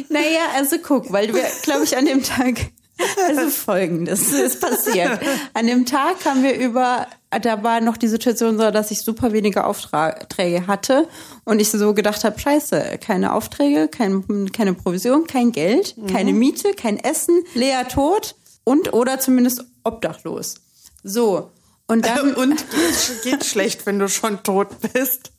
[0.08, 2.70] Naja, also guck, weil wir, glaube ich, an dem Tag
[3.28, 5.20] also folgendes ist passiert.
[5.54, 9.32] An dem Tag haben wir über, da war noch die Situation so, dass ich super
[9.32, 11.08] wenige Aufträge hatte
[11.44, 16.06] und ich so gedacht habe, scheiße, keine Aufträge, kein, keine Provision, kein Geld, mhm.
[16.06, 20.56] keine Miete, kein Essen, leer tot und oder zumindest obdachlos.
[21.02, 21.50] So.
[21.86, 22.34] Und dann.
[22.34, 25.32] und geht, geht schlecht, wenn du schon tot bist.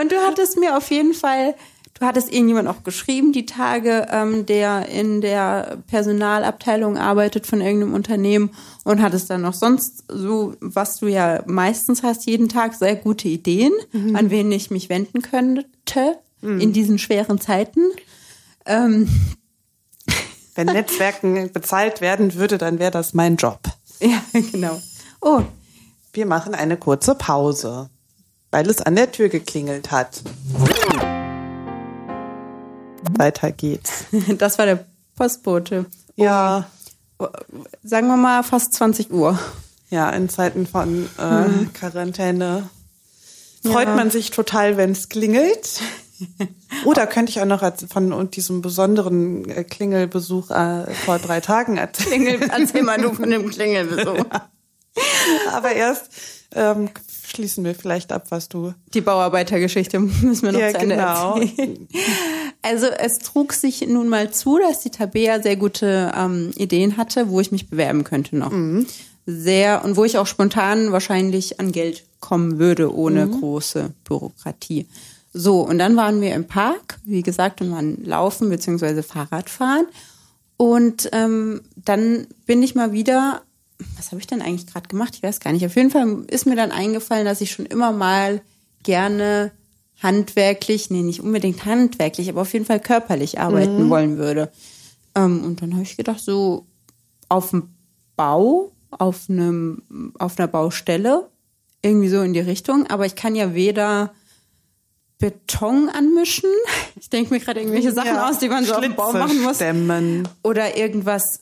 [0.00, 1.54] und du hattest mir auf jeden Fall
[2.02, 7.94] Du hattest irgendjemand auch geschrieben, die Tage, ähm, der in der Personalabteilung arbeitet von irgendeinem
[7.94, 8.50] Unternehmen
[8.82, 13.28] und hattest dann noch sonst so, was du ja meistens hast jeden Tag, sehr gute
[13.28, 14.16] Ideen, mhm.
[14.16, 16.58] an wen ich mich wenden könnte mhm.
[16.60, 17.82] in diesen schweren Zeiten.
[18.66, 19.08] Ähm.
[20.56, 23.60] Wenn Netzwerken bezahlt werden würde, dann wäre das mein Job.
[24.00, 24.82] Ja, genau.
[25.20, 25.42] Oh.
[26.12, 27.90] Wir machen eine kurze Pause,
[28.50, 30.20] weil es an der Tür geklingelt hat.
[33.18, 34.04] Weiter geht's.
[34.38, 34.84] Das war der
[35.16, 35.86] Postbote.
[36.16, 36.66] Ja.
[37.82, 39.38] sagen wir mal fast 20 Uhr.
[39.90, 41.72] Ja, in Zeiten von äh, hm.
[41.72, 42.68] Quarantäne
[43.62, 43.94] freut ja.
[43.94, 45.80] man sich total, wenn es klingelt.
[46.84, 52.24] Oder könnte ich auch noch von diesem besonderen äh, Klingelbesuch äh, vor drei Tagen erzählen.
[52.24, 54.24] Klingel, erzähl mal du von dem Klingelbesuch.
[55.52, 56.10] Aber erst
[56.54, 56.90] ähm,
[57.32, 58.74] schließen wir vielleicht ab, was du.
[58.94, 61.36] Die Bauarbeitergeschichte müssen wir noch ja, zu Ende genau.
[61.38, 61.88] erzählen.
[62.64, 67.28] Also es trug sich nun mal zu, dass die Tabea sehr gute ähm, Ideen hatte,
[67.28, 68.52] wo ich mich bewerben könnte noch.
[68.52, 68.86] Mhm.
[69.26, 73.40] Sehr und wo ich auch spontan wahrscheinlich an Geld kommen würde, ohne mhm.
[73.40, 74.86] große Bürokratie.
[75.32, 79.02] So, und dann waren wir im Park, wie gesagt, und waren laufen bzw.
[79.02, 79.86] Fahrradfahren.
[80.56, 83.42] Und ähm, dann bin ich mal wieder
[83.96, 85.14] was habe ich denn eigentlich gerade gemacht?
[85.16, 85.64] Ich weiß gar nicht.
[85.64, 88.42] Auf jeden Fall ist mir dann eingefallen, dass ich schon immer mal
[88.82, 89.52] gerne
[90.02, 93.90] handwerklich, nee, nicht unbedingt handwerklich, aber auf jeden Fall körperlich arbeiten mhm.
[93.90, 94.50] wollen würde.
[95.14, 96.66] Ähm, und dann habe ich gedacht, so
[97.28, 97.68] auf dem
[98.16, 101.28] Bau, auf einem, auf einer Baustelle,
[101.82, 102.86] irgendwie so in die Richtung.
[102.88, 104.12] Aber ich kann ja weder
[105.18, 106.50] Beton anmischen.
[106.94, 109.42] Ich denke mir gerade irgendwelche Sachen ja, aus, die man so auf dem Bau machen
[109.42, 109.56] muss.
[109.56, 110.28] Stemmen.
[110.44, 111.40] Oder irgendwas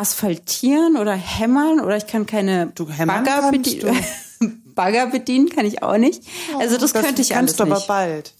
[0.00, 3.98] asphaltieren oder hämmern oder ich kann keine du Bagger bedienen.
[4.74, 6.22] Bagger bedienen kann ich auch nicht.
[6.58, 7.58] Also das, das könnte ich alles nicht.
[7.58, 8.32] kannst du aber bald.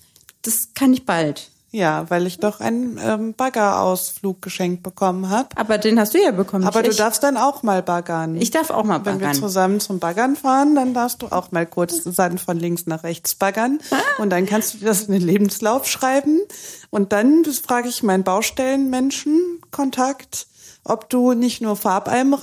[0.42, 1.50] Das kann ich bald.
[1.72, 5.50] Ja, weil ich doch einen ähm, Baggerausflug geschenkt bekommen habe.
[5.54, 6.64] Aber den hast du ja bekommen.
[6.64, 8.34] Aber du darfst dann auch mal baggern.
[8.36, 9.20] Ich darf auch mal baggern.
[9.20, 12.86] Wenn wir zusammen zum Baggern fahren, dann darfst du auch mal kurz Sand von links
[12.86, 13.78] nach rechts baggern.
[13.92, 13.96] Ah.
[14.20, 16.40] Und dann kannst du das in den Lebenslauf schreiben.
[16.88, 20.48] Und dann frage ich meinen Baustellenmenschen Kontakt
[20.84, 22.42] ob du nicht nur Farbeimer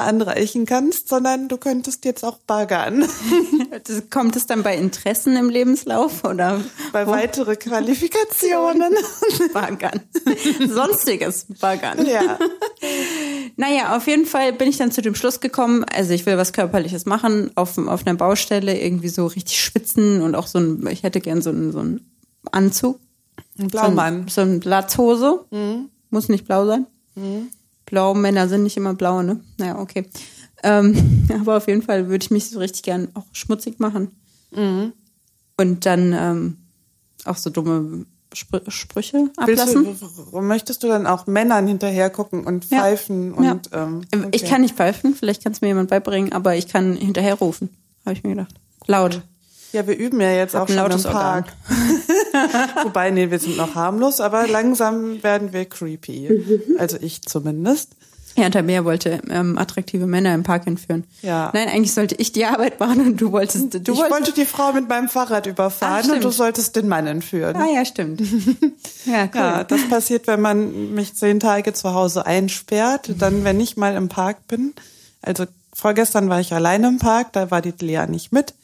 [0.00, 3.06] anreichen kannst, sondern du könntest jetzt auch baggern.
[4.10, 6.60] Kommt es dann bei Interessen im Lebenslauf oder?
[6.92, 8.94] Bei weitere Qualifikationen.
[9.52, 10.00] baggern.
[10.66, 12.06] Sonstiges Baggern.
[12.06, 12.38] Ja.
[13.56, 16.52] Naja, auf jeden Fall bin ich dann zu dem Schluss gekommen, also ich will was
[16.52, 21.02] Körperliches machen, auf, auf einer Baustelle irgendwie so richtig schwitzen und auch so ein, ich
[21.02, 22.10] hätte gern so einen, so einen
[22.52, 23.00] Anzug
[23.56, 24.26] Blaumann.
[24.28, 25.44] So, ein, so ein Latzhose.
[25.50, 25.88] Mhm.
[26.10, 26.86] Muss nicht blau sein.
[27.14, 27.48] Mhm.
[27.86, 29.40] Blaue Männer sind nicht immer blau, ne?
[29.58, 30.08] Naja, okay.
[30.62, 34.10] Ähm, aber auf jeden Fall würde ich mich so richtig gern auch schmutzig machen.
[34.50, 34.92] Mhm.
[35.56, 36.56] Und dann ähm,
[37.24, 39.86] auch so dumme Spr Sprüche ablassen.
[40.32, 43.30] Du, möchtest du dann auch Männern hinterher gucken und pfeifen?
[43.42, 43.52] Ja.
[43.52, 43.82] Und, ja.
[43.84, 44.28] Ähm, okay.
[44.32, 47.70] Ich kann nicht pfeifen, vielleicht kann es mir jemand beibringen, aber ich kann hinterher rufen,
[48.04, 48.54] habe ich mir gedacht.
[48.86, 49.22] Laut.
[49.74, 51.46] Ja, wir üben ja jetzt auch schon im Park.
[52.84, 56.30] Wobei, nee, wir sind noch harmlos, aber langsam werden wir creepy.
[56.78, 57.90] Also ich zumindest.
[58.36, 61.04] Ja, Tabea wollte ähm, attraktive Männer im Park entführen.
[61.22, 61.50] Ja.
[61.54, 63.74] Nein, eigentlich sollte ich die Arbeit machen und du wolltest.
[63.74, 66.86] Du ich wolltest wollte die Frau mit meinem Fahrrad überfahren Ach, und du solltest den
[66.86, 67.56] Mann entführen.
[67.56, 68.20] Ah ja, stimmt.
[69.06, 69.30] ja, cool.
[69.34, 73.10] Ja, das passiert, wenn man mich zehn Tage zu Hause einsperrt.
[73.18, 74.72] Dann, wenn ich mal im Park bin.
[75.20, 78.54] Also vorgestern war ich alleine im Park, da war die Lea nicht mit.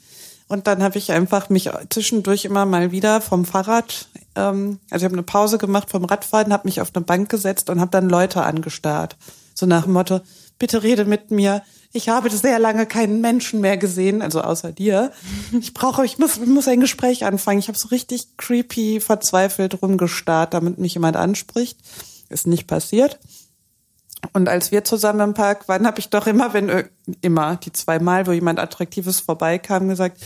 [0.51, 5.05] Und dann habe ich einfach mich zwischendurch immer mal wieder vom Fahrrad, ähm, also ich
[5.05, 8.09] habe eine Pause gemacht vom Radfahren, habe mich auf eine Bank gesetzt und habe dann
[8.09, 9.17] Leute angestarrt.
[9.55, 10.23] So nach dem Motto,
[10.59, 11.63] bitte rede mit mir.
[11.93, 15.13] Ich habe sehr lange keinen Menschen mehr gesehen, also außer dir.
[15.53, 17.61] Ich brauche, ich muss, ich muss ein Gespräch anfangen.
[17.61, 21.79] Ich habe so richtig creepy, verzweifelt rumgestarrt, damit mich jemand anspricht.
[22.29, 23.21] Ist nicht passiert.
[24.33, 26.89] Und als wir zusammen im Park waren, habe ich doch immer, wenn
[27.21, 30.21] immer die zwei Mal, wo jemand Attraktives vorbeikam, gesagt: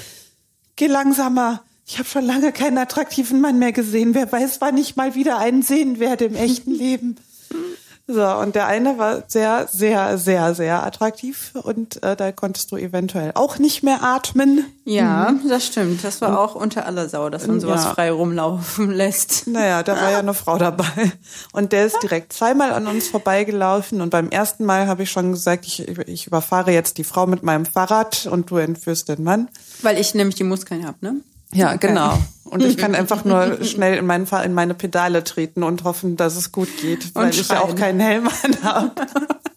[0.76, 1.62] Geh langsamer.
[1.86, 4.14] Ich habe schon lange keinen attraktiven Mann mehr gesehen.
[4.14, 7.16] Wer weiß, wann ich mal wieder einen sehen werde im echten Leben.
[8.06, 12.76] So, und der eine war sehr, sehr, sehr, sehr attraktiv und äh, da konntest du
[12.76, 14.66] eventuell auch nicht mehr atmen.
[14.84, 15.48] Ja, mhm.
[15.48, 16.04] das stimmt.
[16.04, 17.94] Das war und, auch unter aller Sau, dass man sowas ja.
[17.94, 19.46] frei rumlaufen lässt.
[19.46, 21.12] Naja, da war ja eine Frau dabei.
[21.52, 25.32] Und der ist direkt zweimal an uns vorbeigelaufen und beim ersten Mal habe ich schon
[25.32, 29.48] gesagt, ich, ich überfahre jetzt die Frau mit meinem Fahrrad und du entführst den Mann.
[29.80, 31.20] Weil ich nämlich die Muskeln hab, ne?
[31.54, 31.88] Ja, okay.
[31.88, 32.18] genau.
[32.44, 36.36] Und ich kann einfach nur schnell in, meinen, in meine Pedale treten und hoffen, dass
[36.36, 38.28] es gut geht, weil ich ja auch keinen Helm
[38.62, 38.92] habe.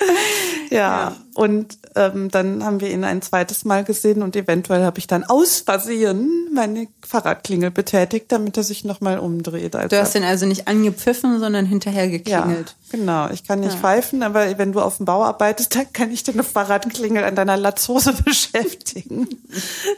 [0.70, 4.98] ja, ja, und ähm, dann haben wir ihn ein zweites Mal gesehen und eventuell habe
[4.98, 9.74] ich dann aus Versehen meine Fahrradklingel betätigt, damit er sich nochmal umdreht.
[9.74, 12.76] Also du hast ihn also nicht angepfiffen, sondern hinterher geklingelt.
[12.90, 13.30] Ja, genau.
[13.30, 13.78] Ich kann nicht ja.
[13.78, 17.56] pfeifen, aber wenn du auf dem Bau arbeitest, dann kann ich deine Fahrradklingel an deiner
[17.56, 19.28] Latzhose beschäftigen.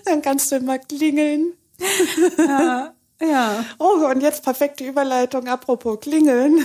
[0.04, 1.52] dann kannst du immer klingeln.
[2.38, 3.64] ja, ja.
[3.78, 6.64] Oh, und jetzt perfekte Überleitung, apropos klingeln.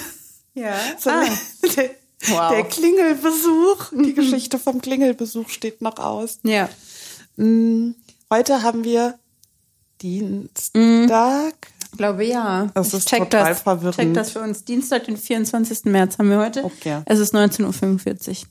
[0.54, 0.76] Ja.
[1.00, 1.26] So, ah.
[2.28, 2.52] Der, wow.
[2.52, 6.40] der Klingelbesuch, die Geschichte vom Klingelbesuch steht noch aus.
[6.44, 6.70] Ja.
[7.38, 7.92] Mm,
[8.32, 9.18] heute haben wir
[10.02, 11.54] Dienstag.
[11.92, 12.70] Ich glaube ja.
[12.74, 13.96] Das ist check total das, verwirrend.
[13.96, 14.66] Check das für uns.
[14.66, 15.86] Dienstag, den 24.
[15.86, 16.64] März haben wir heute.
[16.66, 17.02] Okay.
[17.06, 18.48] Es ist 19.45 Uhr.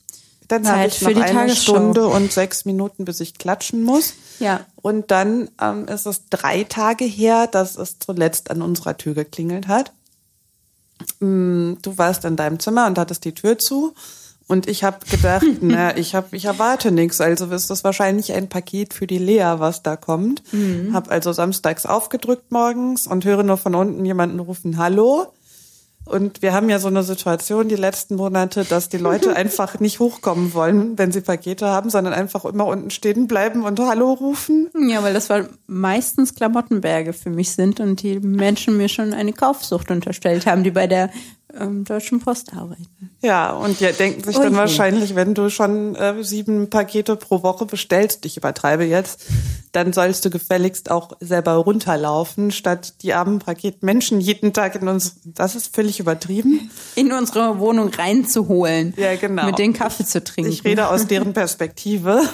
[0.47, 1.61] Dann habe ich noch eine Tagesshow.
[1.73, 4.13] Stunde und sechs Minuten, bis ich klatschen muss.
[4.39, 4.65] Ja.
[4.75, 9.67] Und dann ähm, ist es drei Tage her, dass es zuletzt an unserer Tür geklingelt
[9.67, 9.91] hat.
[11.19, 13.93] Mm, du warst in deinem Zimmer und hattest die Tür zu.
[14.47, 17.19] Und ich habe gedacht, na, ich hab, ich erwarte nichts.
[17.19, 20.43] Also ist das wahrscheinlich ein Paket für die Lea, was da kommt.
[20.53, 20.93] Mhm.
[20.93, 25.27] Hab also samstags aufgedrückt morgens und höre nur von unten jemanden rufen Hallo.
[26.05, 29.99] Und wir haben ja so eine Situation die letzten Monate, dass die Leute einfach nicht
[29.99, 34.69] hochkommen wollen, wenn sie Pakete haben, sondern einfach immer unten stehen bleiben und Hallo rufen.
[34.87, 39.33] Ja, weil das war meistens Klamottenberge für mich sind und die Menschen mir schon eine
[39.33, 41.09] Kaufsucht unterstellt haben, die bei der
[41.59, 43.11] ähm, Deutschen Post arbeiten.
[43.21, 47.65] Ja, und die denken sich dann wahrscheinlich, wenn du schon äh, sieben Pakete pro Woche
[47.65, 49.25] bestellst, ich übertreibe jetzt,
[49.71, 55.17] dann sollst du gefälligst auch selber runterlaufen, statt die armen Paketmenschen jeden Tag in uns,
[55.25, 56.69] das ist völlig übertrieben.
[56.95, 58.93] In unsere Wohnung reinzuholen.
[58.97, 59.45] Ja, genau.
[59.45, 60.51] Mit den Kaffee zu trinken.
[60.51, 62.21] Ich rede aus deren Perspektive.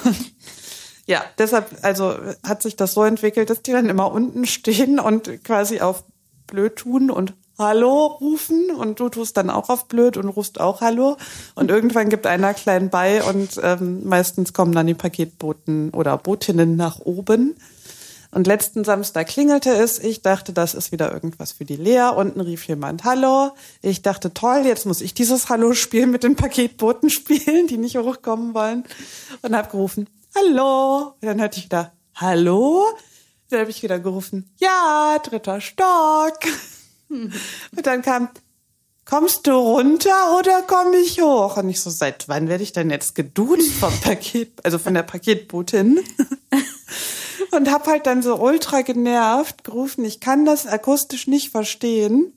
[1.08, 5.44] Ja, deshalb, also hat sich das so entwickelt, dass die dann immer unten stehen und
[5.44, 6.06] quasi auf
[6.48, 10.82] blöd tun und Hallo rufen und du tust dann auch auf blöd und rufst auch
[10.82, 11.18] Hallo
[11.56, 16.76] und irgendwann gibt einer klein bei und ähm, meistens kommen dann die Paketboten oder Botinnen
[16.76, 17.56] nach oben.
[18.34, 20.00] Und letzten Samstag klingelte es.
[20.00, 22.12] Ich dachte, das ist wieder irgendwas für die Lea.
[22.16, 23.52] Unten rief jemand Hallo.
[23.82, 28.54] Ich dachte, toll, jetzt muss ich dieses Hallo-Spiel mit den Paketboten spielen, die nicht hochkommen
[28.54, 28.86] wollen.
[29.42, 31.14] Und habe gerufen, Hallo.
[31.20, 32.86] Und dann hörte ich wieder Hallo.
[33.50, 36.40] Dann habe ich wieder gerufen, ja, dritter Stock.
[37.76, 38.30] Und dann kam,
[39.06, 41.58] kommst du runter oder komme ich hoch?
[41.58, 45.04] Und ich so, seit wann werde ich denn jetzt geduzt vom Paket, also von der
[45.04, 46.00] Paketbotin?
[47.52, 52.32] Und hab halt dann so ultra genervt gerufen, ich kann das akustisch nicht verstehen.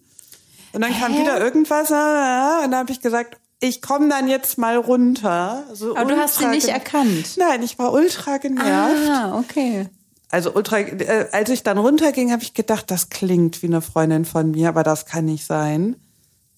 [0.73, 1.21] Und dann kam Hä?
[1.21, 5.65] wieder irgendwas und dann habe ich gesagt, ich komme dann jetzt mal runter.
[5.73, 7.37] So Aber du hast sie nicht erkannt.
[7.37, 9.09] Nein, ich war ultra genervt.
[9.09, 9.89] Ah, okay.
[10.35, 14.25] Also ultra, äh, als ich dann runterging, habe ich gedacht, das klingt wie eine Freundin
[14.25, 15.95] von mir, aber das kann nicht sein,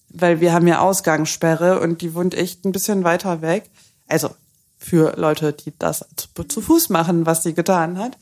[0.09, 3.69] weil wir haben ja Ausgangssperre und die wohnt echt ein bisschen weiter weg.
[4.07, 4.31] Also
[4.79, 8.17] für Leute, die das zu, zu Fuß machen, was sie getan hat.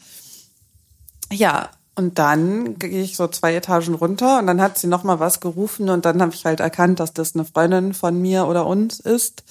[1.31, 5.21] Ja, und dann gehe ich so zwei Etagen runter und dann hat sie noch mal
[5.21, 8.65] was gerufen und dann habe ich halt erkannt, dass das eine Freundin von mir oder
[8.65, 9.45] uns ist.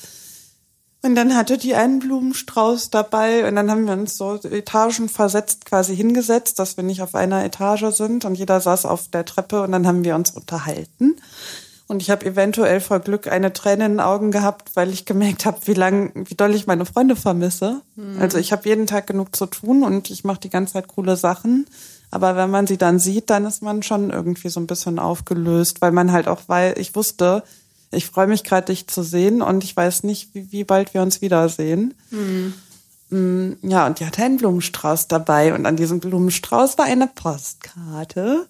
[1.04, 5.66] Und dann hatte die einen Blumenstrauß dabei und dann haben wir uns so Etagen versetzt
[5.66, 9.60] quasi hingesetzt, dass wir nicht auf einer Etage sind und jeder saß auf der Treppe
[9.60, 11.16] und dann haben wir uns unterhalten.
[11.88, 15.44] Und ich habe eventuell vor Glück eine Träne in den Augen gehabt, weil ich gemerkt
[15.44, 17.82] habe, wie lang, wie doll ich meine Freunde vermisse.
[17.96, 18.22] Mhm.
[18.22, 21.16] Also ich habe jeden Tag genug zu tun und ich mache die ganze Zeit coole
[21.16, 21.66] Sachen.
[22.10, 25.82] Aber wenn man sie dann sieht, dann ist man schon irgendwie so ein bisschen aufgelöst,
[25.82, 27.42] weil man halt auch, weil ich wusste,
[27.94, 31.02] ich freue mich gerade, dich zu sehen und ich weiß nicht, wie, wie bald wir
[31.02, 31.94] uns wiedersehen.
[32.10, 32.54] Mhm.
[33.62, 38.46] Ja, und die hatte einen Blumenstrauß dabei und an diesem Blumenstrauß war eine Postkarte.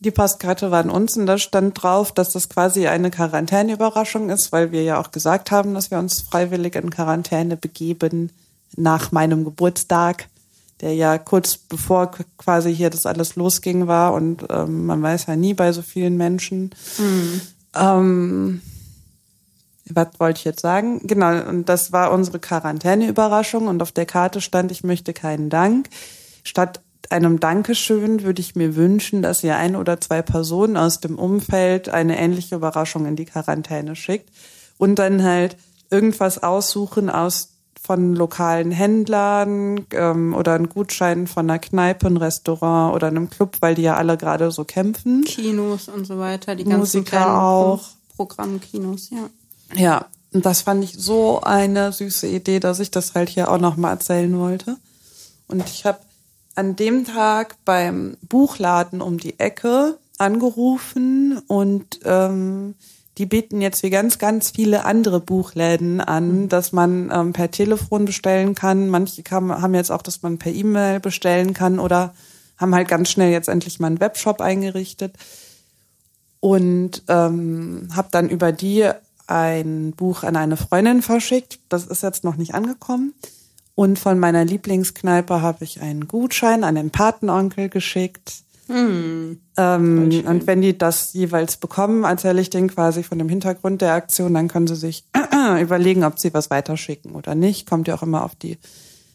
[0.00, 4.52] Die Postkarte war an uns und da stand drauf, dass das quasi eine Quarantäneüberraschung ist,
[4.52, 8.30] weil wir ja auch gesagt haben, dass wir uns freiwillig in Quarantäne begeben
[8.76, 10.28] nach meinem Geburtstag,
[10.80, 15.36] der ja kurz bevor quasi hier das alles losging war und ähm, man weiß ja
[15.36, 16.70] nie bei so vielen Menschen.
[16.98, 17.40] Mhm.
[17.74, 18.60] Ähm,
[19.86, 21.00] was wollte ich jetzt sagen?
[21.06, 25.88] Genau, und das war unsere Quarantäneüberraschung und auf der Karte stand, ich möchte keinen Dank.
[26.44, 26.80] Statt
[27.10, 31.88] einem Dankeschön würde ich mir wünschen, dass ihr ein oder zwei Personen aus dem Umfeld
[31.88, 34.30] eine ähnliche Überraschung in die Quarantäne schickt
[34.78, 35.56] und dann halt
[35.90, 37.48] irgendwas aussuchen aus
[37.82, 43.56] von lokalen Händlern ähm, oder einen Gutschein von einer Kneipe, ein Restaurant oder einem Club,
[43.60, 45.24] weil die ja alle gerade so kämpfen.
[45.24, 47.80] Kinos und so weiter, die ganzen Musiker auch.
[48.16, 49.30] Pro Programmkinos, ja.
[49.74, 53.58] Ja, und das fand ich so eine süße Idee, dass ich das halt hier auch
[53.58, 54.76] nochmal erzählen wollte.
[55.48, 55.98] Und ich habe
[56.54, 62.74] an dem Tag beim Buchladen um die Ecke angerufen und ähm,
[63.20, 66.48] die bieten jetzt wie ganz, ganz viele andere Buchläden an, mhm.
[66.48, 68.88] dass man ähm, per Telefon bestellen kann.
[68.88, 72.14] Manche kam, haben jetzt auch, dass man per E-Mail bestellen kann oder
[72.56, 75.16] haben halt ganz schnell jetzt endlich mal einen Webshop eingerichtet.
[76.40, 78.88] Und ähm, habe dann über die
[79.26, 81.58] ein Buch an eine Freundin verschickt.
[81.68, 83.12] Das ist jetzt noch nicht angekommen.
[83.74, 89.40] Und von meiner Lieblingskneipe habe ich einen Gutschein an den Patenonkel geschickt hm.
[89.56, 93.94] Ähm, und wenn die das jeweils bekommen, erzähle ich denen quasi von dem Hintergrund der
[93.94, 95.04] Aktion, dann können sie sich
[95.60, 97.68] überlegen, ob sie was weiterschicken oder nicht.
[97.68, 98.58] Kommt ja auch immer auf die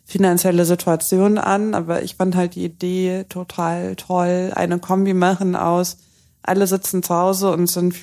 [0.04, 4.52] finanzielle Situation an, aber ich fand halt die Idee total toll.
[4.54, 5.98] Eine Kombi machen aus,
[6.44, 7.96] alle sitzen zu Hause und sind,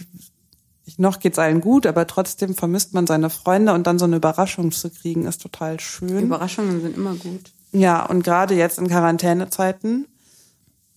[0.97, 4.73] noch geht's allen gut, aber trotzdem vermisst man seine Freunde und dann so eine Überraschung
[4.73, 6.25] zu kriegen, ist total schön.
[6.25, 7.53] Überraschungen sind immer gut.
[7.73, 10.07] Ja, und gerade jetzt in Quarantänezeiten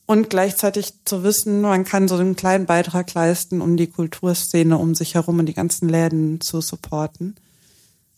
[0.06, 4.94] und gleichzeitig zu wissen, man kann so einen kleinen Beitrag leisten, um die Kulturszene um
[4.94, 7.36] sich herum und die ganzen Läden zu supporten.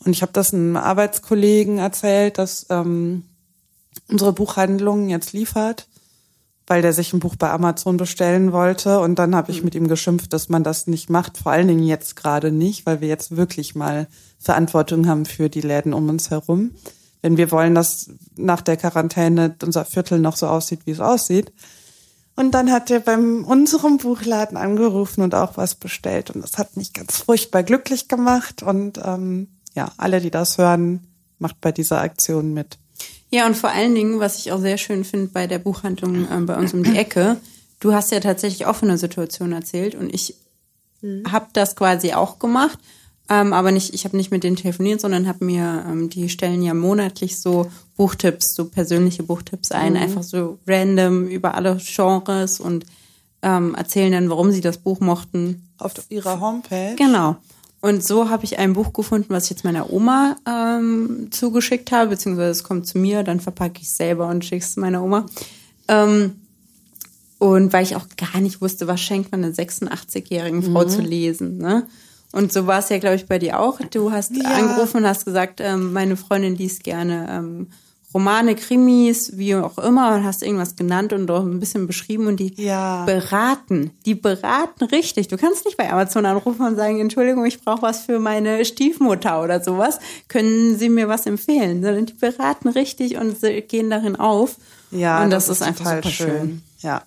[0.03, 3.24] Und ich habe das einem Arbeitskollegen erzählt, dass ähm,
[4.09, 5.88] unsere Buchhandlung jetzt liefert,
[6.68, 8.99] weil der sich ein Buch bei Amazon bestellen wollte.
[8.99, 9.66] Und dann habe ich mhm.
[9.66, 13.01] mit ihm geschimpft, dass man das nicht macht, vor allen Dingen jetzt gerade nicht, weil
[13.01, 14.07] wir jetzt wirklich mal
[14.39, 16.72] Verantwortung haben für die Läden um uns herum.
[17.22, 21.51] Wenn wir wollen, dass nach der Quarantäne unser Viertel noch so aussieht, wie es aussieht.
[22.38, 26.30] Und dann hat er beim unserem Buchladen angerufen und auch was bestellt.
[26.30, 28.62] Und das hat mich ganz furchtbar glücklich gemacht.
[28.62, 31.08] Und ähm, ja, alle, die das hören,
[31.40, 32.78] macht bei dieser Aktion mit.
[33.32, 36.40] Ja, und vor allen Dingen, was ich auch sehr schön finde bei der Buchhandlung äh,
[36.42, 37.38] bei uns um die Ecke,
[37.80, 40.36] du hast ja tatsächlich auch von einer Situation erzählt und ich
[41.02, 41.32] mhm.
[41.32, 42.78] habe das quasi auch gemacht
[43.30, 46.61] ähm, aber nicht, ich habe nicht mit denen telefoniert, sondern habe mir, ähm, die stellen
[46.61, 49.99] ja monatlich so Buchtipps, so persönliche Buchtipps ein, mhm.
[49.99, 52.86] einfach so random über alle Genres und
[53.41, 55.67] ähm, erzählen dann, warum sie das Buch mochten.
[55.78, 56.95] Auf ihrer Homepage?
[56.95, 57.36] Genau.
[57.82, 62.11] Und so habe ich ein Buch gefunden, was ich jetzt meiner Oma ähm, zugeschickt habe,
[62.11, 65.25] beziehungsweise es kommt zu mir, dann verpacke ich es selber und schicke es meiner Oma.
[65.88, 66.41] Ähm,
[67.39, 70.89] und weil ich auch gar nicht wusste, was schenkt man einer 86-jährigen Frau mhm.
[70.89, 71.57] zu lesen.
[71.59, 71.88] Ne?
[72.32, 73.80] Und so war es ja, glaube ich, bei dir auch.
[73.91, 74.49] Du hast ja.
[74.49, 77.67] angerufen und hast gesagt, ähm, meine Freundin liest gerne ähm,
[78.13, 82.39] Romane, Krimis, wie auch immer, und hast irgendwas genannt und auch ein bisschen beschrieben und
[82.39, 83.03] die ja.
[83.05, 83.91] beraten.
[84.05, 85.28] Die beraten richtig.
[85.28, 89.43] Du kannst nicht bei Amazon anrufen und sagen, Entschuldigung, ich brauche was für meine Stiefmutter
[89.43, 89.99] oder sowas.
[90.30, 91.84] Können Sie mir was empfehlen?
[91.84, 94.55] Sondern die beraten richtig und gehen darin auf.
[94.91, 96.28] Ja, und das, das ist, ist einfach super schön.
[96.30, 96.61] schön.
[96.80, 97.03] Ja.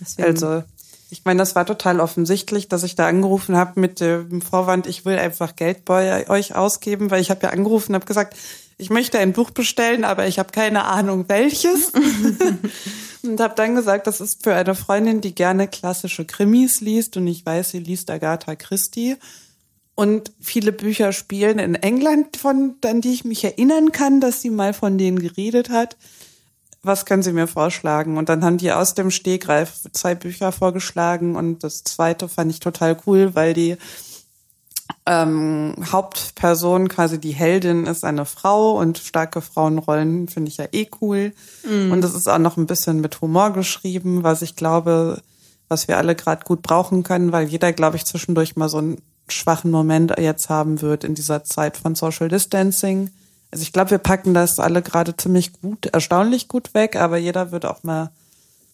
[0.00, 0.28] Deswegen.
[0.28, 0.62] Also
[1.10, 5.04] ich meine, das war total offensichtlich, dass ich da angerufen habe mit dem Vorwand, ich
[5.04, 8.36] will einfach Geld bei euch ausgeben, weil ich habe ja angerufen und habe gesagt,
[8.76, 11.92] ich möchte ein Buch bestellen, aber ich habe keine Ahnung welches.
[13.22, 17.26] und habe dann gesagt, das ist für eine Freundin, die gerne klassische Krimis liest und
[17.26, 19.16] ich weiß, sie liest Agatha Christie.
[19.94, 24.50] Und viele Bücher spielen in England, von an die ich mich erinnern kann, dass sie
[24.50, 25.96] mal von denen geredet hat
[26.82, 28.18] was können Sie mir vorschlagen?
[28.18, 32.60] Und dann haben die aus dem Stegreif zwei Bücher vorgeschlagen und das zweite fand ich
[32.60, 33.76] total cool, weil die
[35.06, 40.88] ähm, Hauptperson, quasi die Heldin, ist eine Frau und starke Frauenrollen finde ich ja eh
[41.00, 41.32] cool.
[41.64, 41.92] Mm.
[41.92, 45.20] Und es ist auch noch ein bisschen mit Humor geschrieben, was ich glaube,
[45.68, 49.02] was wir alle gerade gut brauchen können, weil jeder, glaube ich, zwischendurch mal so einen
[49.28, 53.10] schwachen Moment jetzt haben wird in dieser Zeit von Social Distancing.
[53.50, 57.50] Also ich glaube, wir packen das alle gerade ziemlich gut, erstaunlich gut weg, aber jeder
[57.50, 58.10] wird auch mal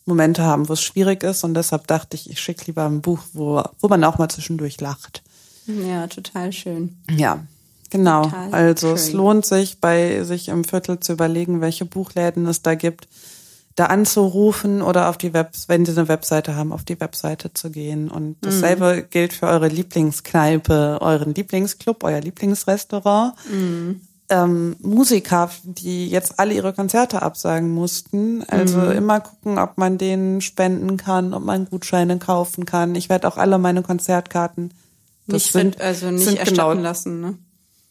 [0.04, 3.20] Momente haben, wo es schwierig ist und deshalb dachte ich, ich schicke lieber ein Buch,
[3.32, 5.22] wo, wo man auch mal zwischendurch lacht.
[5.66, 6.98] Ja, total schön.
[7.10, 7.44] Ja,
[7.90, 8.24] genau.
[8.24, 8.96] Total also schön.
[8.96, 13.08] es lohnt sich, bei sich im Viertel zu überlegen, welche Buchläden es da gibt,
[13.76, 17.70] da anzurufen oder auf die Web, wenn sie eine Webseite haben, auf die Webseite zu
[17.70, 18.10] gehen.
[18.10, 19.10] Und dasselbe mhm.
[19.10, 23.34] gilt für eure Lieblingskneipe, euren Lieblingsclub, euer Lieblingsrestaurant.
[23.50, 24.00] Mhm
[24.30, 28.42] ähm, Musiker, die jetzt alle ihre Konzerte absagen mussten.
[28.48, 28.92] Also mhm.
[28.92, 32.94] immer gucken, ob man denen spenden kann, ob man Gutscheine kaufen kann.
[32.94, 34.72] Ich werde auch alle meine Konzertkarten.
[35.26, 37.38] Das nicht sind, also nicht sind erstatten genau lassen, ne?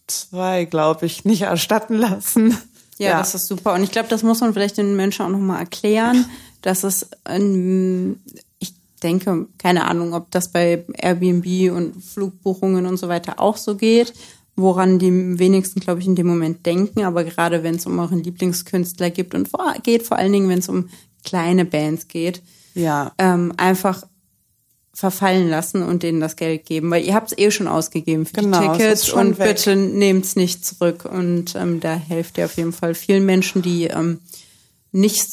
[0.08, 2.58] Zwei, glaube ich, nicht erstatten lassen.
[2.98, 3.74] Ja, ja, das ist super.
[3.74, 6.26] Und ich glaube, das muss man vielleicht den Menschen auch nochmal erklären,
[6.62, 8.20] dass es, ähm,
[8.60, 13.76] ich denke, keine Ahnung, ob das bei Airbnb und Flugbuchungen und so weiter auch so
[13.76, 14.14] geht
[14.56, 17.04] woran die wenigsten, glaube ich, in dem Moment denken.
[17.04, 20.60] Aber gerade wenn es um euren Lieblingskünstler gibt und vor, geht, vor allen Dingen, wenn
[20.60, 20.90] es um
[21.24, 22.42] kleine Bands geht,
[22.76, 23.12] ja.
[23.18, 24.04] ähm, einfach
[24.94, 28.34] verfallen lassen und denen das Geld geben, weil ihr habt es eh schon ausgegeben für
[28.34, 29.48] genau, die Tickets und weg.
[29.48, 33.86] bitte nehmt's nicht zurück und ähm, da helft ihr auf jeden Fall vielen Menschen, die
[33.86, 34.20] ähm,
[34.92, 35.28] nicht,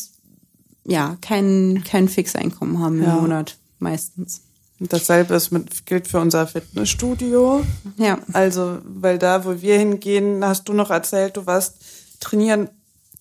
[0.86, 3.14] ja, kein, kein Fixeinkommen haben ja.
[3.14, 4.40] im Monat meistens.
[4.80, 7.62] Und dasselbe ist mit, gilt für unser Fitnessstudio.
[7.98, 8.18] Ja.
[8.32, 11.76] Also, weil da, wo wir hingehen, hast du noch erzählt, du warst
[12.18, 12.68] trainieren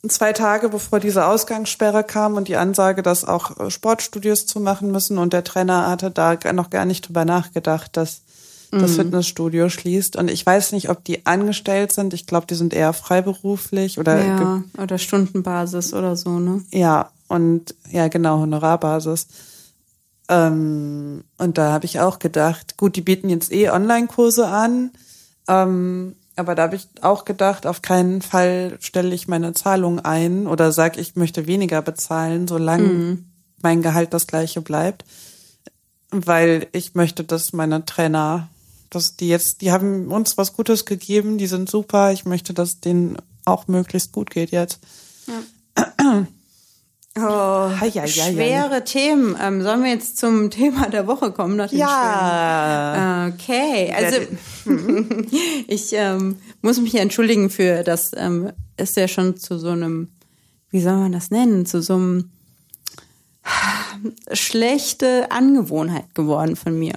[0.08, 4.92] zwei Tage bevor diese Ausgangssperre kam und die Ansage, dass auch äh, Sportstudios zu machen
[4.92, 8.22] müssen und der Trainer hatte da noch gar nicht drüber nachgedacht, dass
[8.72, 8.96] das mhm.
[8.96, 10.16] Fitnessstudio schließt.
[10.16, 12.14] Und ich weiß nicht, ob die angestellt sind.
[12.14, 16.64] Ich glaube, die sind eher freiberuflich oder ja, oder Stundenbasis oder so, ne?
[16.72, 19.28] Ja, und ja, genau, Honorarbasis.
[20.30, 24.92] Ähm, und da habe ich auch gedacht, gut, die bieten jetzt eh Online-Kurse an,
[25.48, 30.48] ähm, aber da habe ich auch gedacht, auf keinen Fall stelle ich meine Zahlung ein
[30.48, 33.26] oder sage, ich möchte weniger bezahlen, solange mhm.
[33.62, 35.04] mein Gehalt das gleiche bleibt,
[36.12, 38.50] weil ich möchte, dass meine Trainer,
[38.92, 42.80] dass die jetzt, die haben uns was Gutes gegeben, die sind super, ich möchte, dass
[42.80, 44.80] denen auch möglichst gut geht jetzt.
[45.28, 46.28] Ja.
[47.18, 48.80] Oh, hei, hei, schwere hei.
[48.82, 49.36] Themen.
[49.42, 51.56] Ähm, sollen wir jetzt zum Thema der Woche kommen?
[51.58, 53.32] Nach den ja.
[53.34, 54.18] Okay, also
[55.68, 58.12] ich ähm, muss mich entschuldigen für das.
[58.16, 60.10] Ähm, ist ja schon zu so einem,
[60.72, 62.32] wie soll man das nennen, zu so einem
[64.34, 66.94] schlechte Angewohnheit geworden von mir.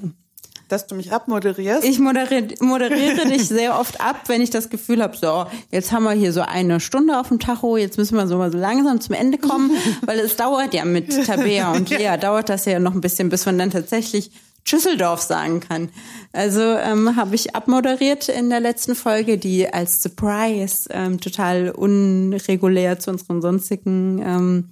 [0.73, 1.85] Dass du mich abmoderierst?
[1.85, 6.05] Ich moderiere, moderiere dich sehr oft ab, wenn ich das Gefühl habe, so, jetzt haben
[6.05, 9.01] wir hier so eine Stunde auf dem Tacho, jetzt müssen wir so mal so langsam
[9.01, 9.71] zum Ende kommen,
[10.07, 13.45] weil es dauert ja mit Tabea und Lea, dauert das ja noch ein bisschen, bis
[13.45, 14.31] man dann tatsächlich
[14.65, 15.91] Schüsseldorf sagen kann.
[16.33, 22.99] Also ähm, habe ich abmoderiert in der letzten Folge, die als Surprise ähm, total unregulär
[22.99, 24.72] zu unseren sonstigen ähm,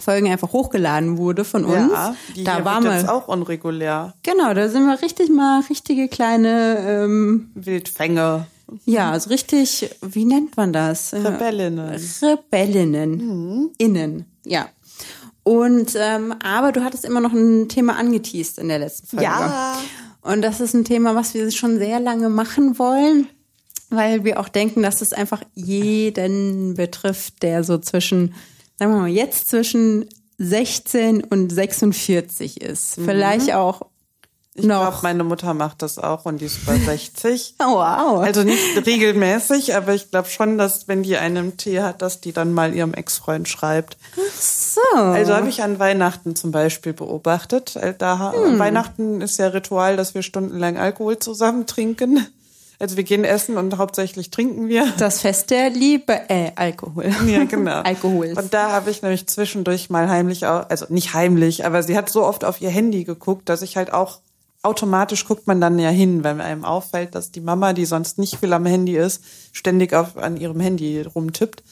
[0.00, 1.92] Folgen einfach hochgeladen wurde von uns.
[1.92, 4.14] Ja, die da war mal jetzt auch unregulär.
[4.22, 8.46] Genau, da sind wir richtig mal richtige kleine ähm, Wildfänge.
[8.84, 11.14] Ja, also richtig, wie nennt man das?
[11.14, 11.96] Rebellinnen.
[12.22, 13.10] Rebellinnen.
[13.10, 13.70] Mhm.
[13.78, 14.68] Innen, ja.
[15.42, 19.24] Und ähm, aber du hattest immer noch ein Thema angeteased in der letzten Folge.
[19.24, 19.78] Ja.
[20.20, 23.28] Und das ist ein Thema, was wir schon sehr lange machen wollen,
[23.88, 28.34] weil wir auch denken, dass es einfach jeden betrifft, der so zwischen
[28.78, 30.08] sagen wir mal, jetzt zwischen
[30.38, 32.98] 16 und 46 ist.
[32.98, 33.04] Mhm.
[33.04, 33.82] Vielleicht auch
[34.58, 37.54] ich glaube, meine Mutter macht das auch und die ist bei 60.
[37.60, 38.20] oh, wow.
[38.20, 42.32] Also nicht regelmäßig, aber ich glaube schon, dass wenn die einen Tee hat, dass die
[42.32, 43.96] dann mal ihrem Ex-Freund schreibt.
[44.16, 44.80] Ach so.
[44.98, 47.76] Also habe ich an Weihnachten zum Beispiel beobachtet.
[47.76, 48.58] Äh, da hm.
[48.58, 52.26] Weihnachten ist ja Ritual, dass wir stundenlang Alkohol zusammen trinken.
[52.80, 54.86] Also wir gehen essen und hauptsächlich trinken wir.
[54.98, 57.10] Das Fest der Liebe, äh, Alkohol.
[57.26, 57.80] Ja, genau.
[57.84, 58.34] Alkohol.
[58.36, 62.08] Und da habe ich nämlich zwischendurch mal heimlich, auch, also nicht heimlich, aber sie hat
[62.08, 64.20] so oft auf ihr Handy geguckt, dass ich halt auch
[64.62, 68.36] automatisch guckt man dann ja hin, wenn einem auffällt, dass die Mama, die sonst nicht
[68.36, 71.62] viel am Handy ist, ständig auf, an ihrem Handy rumtippt.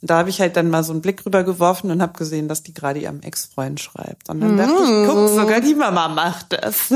[0.00, 2.48] Und da habe ich halt dann mal so einen Blick rüber geworfen und habe gesehen,
[2.48, 4.28] dass die gerade ihrem Ex-Freund schreibt.
[4.28, 6.90] Und dann dachte ich, guck, sogar die Mama macht das.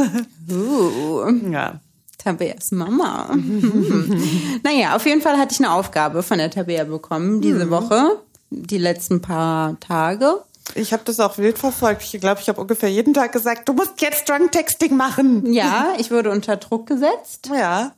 [0.51, 1.25] Uh.
[1.51, 1.81] Ja.
[2.19, 3.31] Tabeas Mama.
[4.63, 7.71] naja, auf jeden Fall hatte ich eine Aufgabe von der Tabea bekommen diese mhm.
[7.71, 10.43] Woche, die letzten paar Tage.
[10.75, 12.03] Ich habe das auch wild verfolgt.
[12.03, 15.53] Ich glaube, ich habe ungefähr jeden Tag gesagt, du musst jetzt Drunk Texting machen.
[15.53, 17.51] Ja, ich wurde unter Druck gesetzt.
[17.53, 17.93] Ja.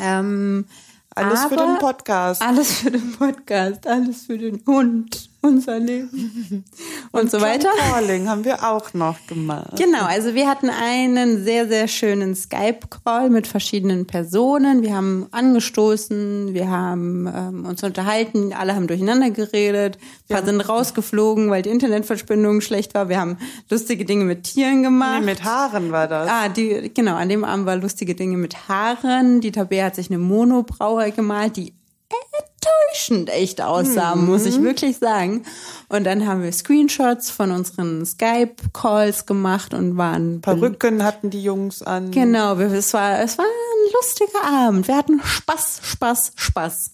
[0.00, 0.66] Ähm,
[1.14, 2.42] alles für den Podcast.
[2.42, 6.64] Alles für den Podcast, alles für den Hund unser Leben
[7.12, 7.68] und, und so weiter.
[7.90, 9.76] Calling haben wir auch noch gemacht.
[9.76, 14.82] Genau, also wir hatten einen sehr, sehr schönen Skype-Call mit verschiedenen Personen.
[14.82, 20.60] Wir haben angestoßen, wir haben ähm, uns unterhalten, alle haben durcheinander geredet, ein paar sind
[20.60, 23.08] rausgeflogen, weil die Internetverbindung schlecht war.
[23.08, 23.38] Wir haben
[23.70, 25.20] lustige Dinge mit Tieren gemacht.
[25.20, 26.28] Nee, mit Haaren war das.
[26.28, 29.40] Ah, die, genau, an dem Abend war lustige Dinge mit Haaren.
[29.40, 31.75] Die Tabea hat sich eine Monobraue gemalt, die
[32.10, 34.26] enttäuschend echt aussahen, mhm.
[34.26, 35.44] muss ich wirklich sagen.
[35.88, 40.40] Und dann haben wir Screenshots von unseren Skype-Calls gemacht und waren.
[40.40, 42.10] Perücken hatten die Jungs an.
[42.10, 44.88] Genau, es war, es war ein lustiger Abend.
[44.88, 46.90] Wir hatten Spaß, Spaß, Spaß.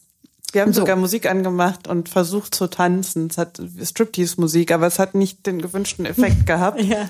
[0.52, 0.82] Wir haben so.
[0.82, 3.28] sogar Musik angemacht und versucht zu tanzen.
[3.30, 6.80] Es hat Striptease-Musik, aber es hat nicht den gewünschten Effekt gehabt.
[6.82, 7.08] ja,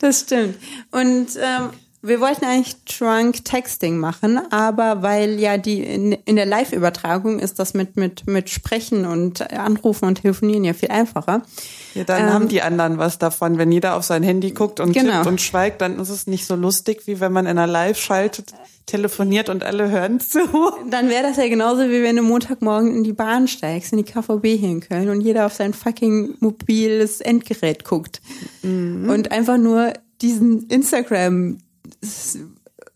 [0.00, 0.56] das stimmt.
[0.90, 1.70] Und ähm,
[2.02, 7.58] wir wollten eigentlich Drunk Texting machen, aber weil ja die in, in der Live-Übertragung ist
[7.58, 11.42] das mit, mit, mit Sprechen und Anrufen und Telefonieren ja viel einfacher.
[11.94, 13.58] Ja, dann ähm, haben die anderen was davon.
[13.58, 15.16] Wenn jeder auf sein Handy guckt und genau.
[15.16, 18.44] tippt und schweigt, dann ist es nicht so lustig, wie wenn man in einer Live-Schalte
[18.86, 20.40] telefoniert und alle hören zu.
[20.90, 24.04] Dann wäre das ja genauso, wie wenn du Montagmorgen in die Bahn steigst, in die
[24.04, 28.20] KVB hier in Köln und jeder auf sein fucking mobiles Endgerät guckt.
[28.62, 29.08] Mhm.
[29.08, 31.58] Und einfach nur diesen Instagram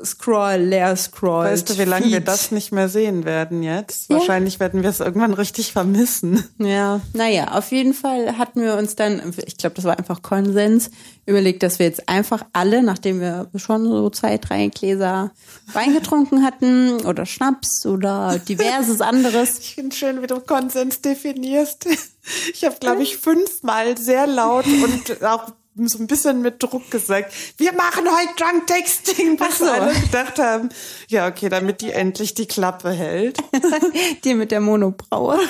[0.02, 1.46] Scroll, leer Scroll.
[1.46, 4.10] Weißt du, wie lange wir das nicht mehr sehen werden jetzt?
[4.10, 4.16] Ja.
[4.16, 6.44] Wahrscheinlich werden wir es irgendwann richtig vermissen.
[6.58, 10.90] Ja, naja, auf jeden Fall hatten wir uns dann, ich glaube, das war einfach Konsens,
[11.26, 15.30] überlegt, dass wir jetzt einfach alle, nachdem wir schon so zwei, drei Gläser
[15.72, 19.58] Wein getrunken hatten oder Schnaps oder diverses anderes.
[19.60, 21.86] Ich finde schön, wie du Konsens definierst.
[22.52, 27.32] Ich habe, glaube ich, fünfmal sehr laut und auch so ein bisschen mit Druck gesagt,
[27.56, 29.66] wir machen heute Drunk Texting, was so.
[29.66, 30.68] alle gedacht haben,
[31.08, 33.38] ja, okay, damit die endlich die Klappe hält.
[34.24, 35.38] die mit der Monobraue.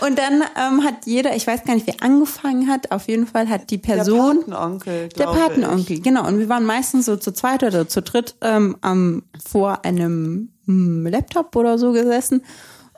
[0.00, 3.48] Und dann ähm, hat jeder, ich weiß gar nicht, wer angefangen hat, auf jeden Fall
[3.48, 4.40] hat die Person.
[4.40, 5.08] Der Patenonkel.
[5.10, 6.26] Der Patenonkel, genau.
[6.26, 11.06] Und wir waren meistens so zu zweit oder zu dritt ähm, am, vor einem hm,
[11.06, 12.42] Laptop oder so gesessen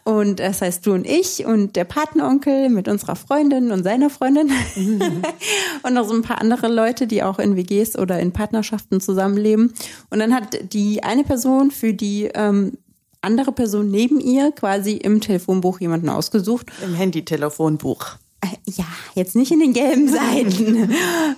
[0.07, 4.53] und das heißt du und ich und der Patenonkel mit unserer Freundin und seiner Freundin.
[4.77, 5.01] Mhm.
[5.83, 9.75] und noch so ein paar andere Leute, die auch in WGs oder in Partnerschaften zusammenleben.
[10.11, 12.79] Und dann hat die eine Person für die ähm,
[13.21, 16.69] andere Person neben ihr quasi im Telefonbuch jemanden ausgesucht.
[16.85, 18.15] Im Handy-Telefonbuch.
[18.43, 18.87] Äh, ja,
[19.17, 20.95] jetzt nicht in den gelben Seiten.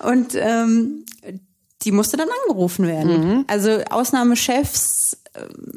[0.07, 1.07] und ähm,
[1.85, 3.29] die musste dann angerufen werden.
[3.29, 3.45] Mhm.
[3.47, 5.17] Also Ausnahmechefs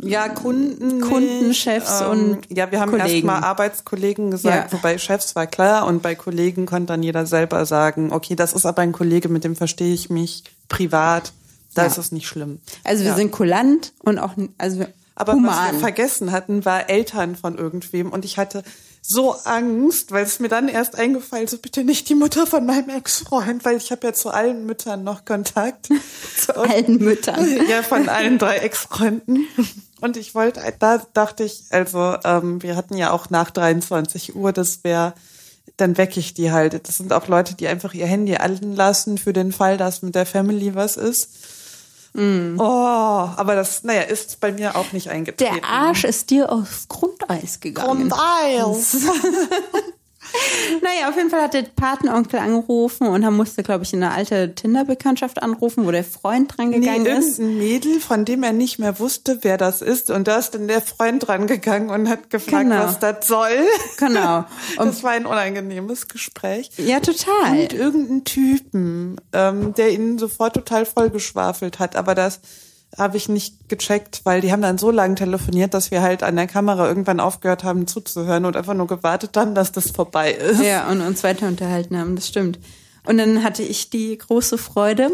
[0.02, 4.78] ja, Kunden, Kundenchefs ähm, und ja, wir haben erstmal Arbeitskollegen gesagt, ja.
[4.78, 8.66] wobei Chefs war klar und bei Kollegen konnte dann jeder selber sagen, okay, das ist
[8.66, 11.34] aber ein Kollege, mit dem verstehe ich mich privat
[11.74, 11.88] Da Ja.
[11.88, 12.60] ist es nicht schlimm.
[12.84, 13.16] Also wir Ja.
[13.16, 14.86] sind kulant und auch also
[15.16, 15.52] Aber human.
[15.52, 18.12] was wir vergessen hatten, war Eltern von irgendwem.
[18.12, 18.64] Und ich hatte
[19.02, 22.66] so Angst, weil es mir dann erst eingefallen ist, so bitte nicht die Mutter von
[22.66, 25.90] meinem Ex-Freund, weil ich habe ja zu allen Müttern noch Kontakt.
[26.38, 27.46] zu alten Müttern.
[27.70, 29.48] ja, von allen drei Ex-Freunden.
[30.02, 34.54] Und ich wollte, da dachte ich, also ähm, wir hatten ja auch nach 23 Uhr,
[34.54, 35.14] das wäre,
[35.78, 36.88] dann wecke ich die halt.
[36.88, 40.14] Das sind auch Leute, die einfach ihr Handy alten lassen für den Fall, dass mit
[40.14, 41.30] der Family was ist.
[42.14, 45.56] Oh, aber das, naja, ist bei mir auch nicht eingetreten.
[45.62, 48.10] Der Arsch ist dir aufs Grundeis gegangen.
[48.10, 48.98] Grundeis.
[50.82, 54.56] Naja, auf jeden Fall hat der Patenonkel angerufen und er musste, glaube ich, eine alte
[54.56, 57.40] Tinder-Bekanntschaft anrufen, wo der Freund dran Nee, gegangen ist.
[57.40, 60.10] irgendein Mädel, von dem er nicht mehr wusste, wer das ist.
[60.10, 62.84] Und da ist dann der Freund dran gegangen und hat gefragt, Genau.
[62.86, 63.50] was das soll.
[63.98, 64.46] Genau.
[64.78, 66.70] Und Das war ein unangenehmes Gespräch.
[66.78, 67.60] ja, total.
[67.62, 71.96] Und irgendeinen Typen, ähm, der ihn sofort total vollgeschwafelt hat.
[71.96, 72.40] Aber das
[72.98, 76.36] habe ich nicht gecheckt, weil die haben dann so lange telefoniert, dass wir halt an
[76.36, 80.62] der Kamera irgendwann aufgehört haben zuzuhören und einfach nur gewartet haben, dass das vorbei ist.
[80.62, 82.60] Ja, und uns weiter unterhalten haben, das stimmt.
[83.06, 85.12] Und dann hatte ich die große Freude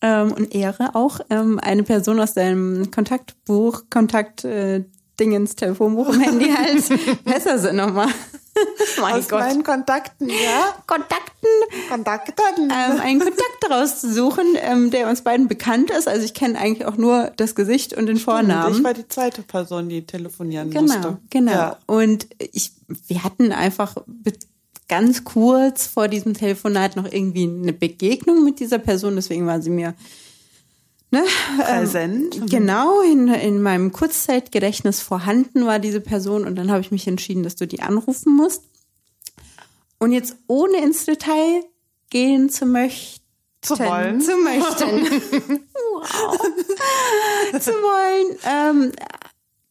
[0.00, 4.84] ähm, und Ehre auch, ähm, eine Person aus deinem Kontaktbuch, Kontakt äh,
[5.20, 7.24] Dingens, Telefonbuch im Handy halt.
[7.24, 8.08] Besser sind nochmal.
[9.00, 9.40] mein Aus Gott.
[9.40, 10.74] meinen Kontakten, ja.
[10.86, 11.48] Kontakten
[11.88, 12.64] Kontakten.
[12.70, 16.06] ähm, einen Kontakt rauszusuchen, ähm, der uns beiden bekannt ist.
[16.08, 18.76] Also ich kenne eigentlich auch nur das Gesicht und den Vornamen.
[18.76, 21.18] Ich war die zweite Person, die telefonieren Genau, musste.
[21.30, 21.50] genau.
[21.52, 21.78] Ja.
[21.86, 22.72] Und ich,
[23.08, 23.96] wir hatten einfach
[24.88, 29.70] ganz kurz vor diesem Telefonat noch irgendwie eine Begegnung mit dieser Person, deswegen war sie
[29.70, 29.94] mir
[31.12, 31.22] ne,
[31.58, 32.36] Präsent.
[32.36, 37.06] Ähm, genau, in, in meinem Kurzzeitgedächtnis vorhanden war diese Person und dann habe ich mich
[37.06, 38.64] entschieden, dass du die anrufen musst.
[39.98, 41.62] Und jetzt ohne ins Detail
[42.10, 43.22] gehen zu möchten.
[43.60, 44.20] Zu wollen.
[44.20, 45.06] Zu möchten.
[45.92, 46.38] wow.
[47.60, 48.36] zu wollen.
[48.44, 48.92] Ähm,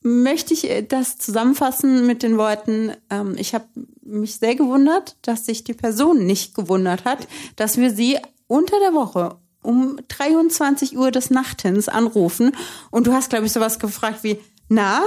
[0.02, 3.66] möchte ich äh, das zusammenfassen mit den Worten, ähm, ich habe
[4.02, 8.18] mich sehr gewundert, dass sich die Person nicht gewundert hat, dass wir sie
[8.48, 12.55] unter der Woche um 23 Uhr des Nachtens anrufen
[12.89, 14.39] und du hast, glaube ich, sowas gefragt wie,
[14.70, 15.01] na,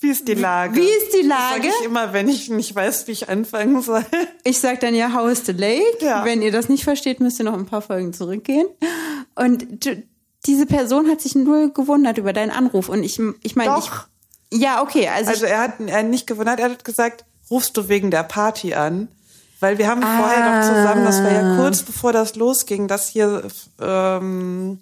[0.00, 0.76] Wie ist die Lage?
[0.76, 1.68] wie ist die Das sag Lage?
[1.80, 4.04] ich immer, wenn ich nicht weiß, wie ich anfangen soll.
[4.44, 5.98] Ich sag dann ja, how is the lake?
[6.00, 6.24] Ja.
[6.24, 8.66] Wenn ihr das nicht versteht, müsst ihr noch ein paar Folgen zurückgehen.
[9.34, 10.02] Und du,
[10.46, 14.06] diese Person hat sich null gewundert über deinen Anruf und ich, ich meine, ich, Doch.
[14.52, 17.88] ja, okay, also, Also er hat er hat nicht gewundert, er hat gesagt, rufst du
[17.88, 19.08] wegen der Party an?
[19.60, 23.42] Weil wir haben vorher noch zusammen, das war ja kurz bevor das losging, dass hier
[23.80, 24.78] ähm,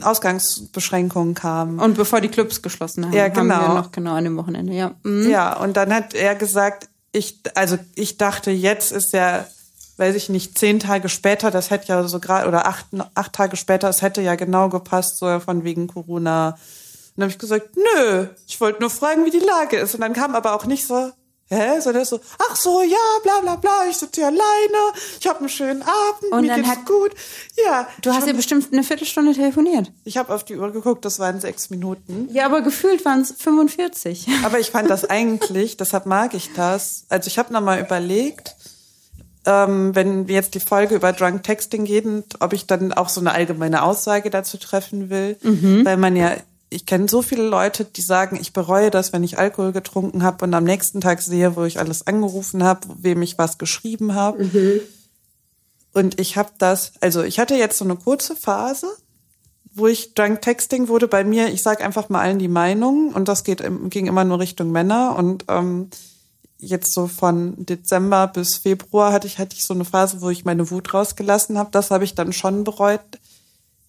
[0.00, 1.78] Ausgangsbeschränkungen kamen.
[1.80, 3.60] Und bevor die Clubs geschlossen haben, Ja, haben genau.
[3.60, 4.92] wir noch genau an dem Wochenende, ja.
[5.02, 5.28] Mhm.
[5.28, 9.46] Ja, und dann hat er gesagt, ich, also ich dachte, jetzt ist ja,
[9.96, 13.56] weiß ich nicht, zehn Tage später, das hätte ja so gerade, oder acht, acht Tage
[13.56, 16.48] später, das hätte ja genau gepasst, so von wegen Corona.
[16.50, 16.56] Und
[17.16, 19.94] dann habe ich gesagt, nö, ich wollte nur fragen, wie die Lage ist.
[19.94, 21.10] Und dann kam aber auch nicht so,
[21.54, 25.38] hä, sondern so, ach so, ja, bla bla bla, ich sitze hier alleine, ich habe
[25.40, 27.12] einen schönen Abend, Und mir dann geht's hat- gut.
[27.64, 29.90] Ja, Du hast ja bestimmt eine Viertelstunde telefoniert.
[30.04, 32.28] ich habe auf die Uhr geguckt, das waren sechs Minuten.
[32.32, 34.26] Ja, aber gefühlt waren es 45.
[34.44, 37.04] Aber ich fand das eigentlich, deshalb mag ich das.
[37.08, 38.54] Also ich habe nochmal überlegt,
[39.46, 43.20] ähm, wenn wir jetzt die Folge über Drunk Texting gehen, ob ich dann auch so
[43.20, 45.36] eine allgemeine Aussage dazu treffen will.
[45.42, 46.32] Weil man ja,
[46.74, 50.44] ich kenne so viele Leute, die sagen, ich bereue das, wenn ich Alkohol getrunken habe
[50.44, 54.44] und am nächsten Tag sehe, wo ich alles angerufen habe, wem ich was geschrieben habe.
[55.92, 58.88] Und ich habe das, also ich hatte jetzt so eine kurze Phase,
[59.72, 63.28] wo ich Drunk Texting wurde bei mir, ich sage einfach mal allen die Meinung und
[63.28, 65.90] das geht ging immer nur Richtung Männer und ähm,
[66.58, 70.44] jetzt so von Dezember bis Februar hatte ich hatte ich so eine Phase, wo ich
[70.44, 71.70] meine Wut rausgelassen habe.
[71.72, 73.00] Das habe ich dann schon bereut.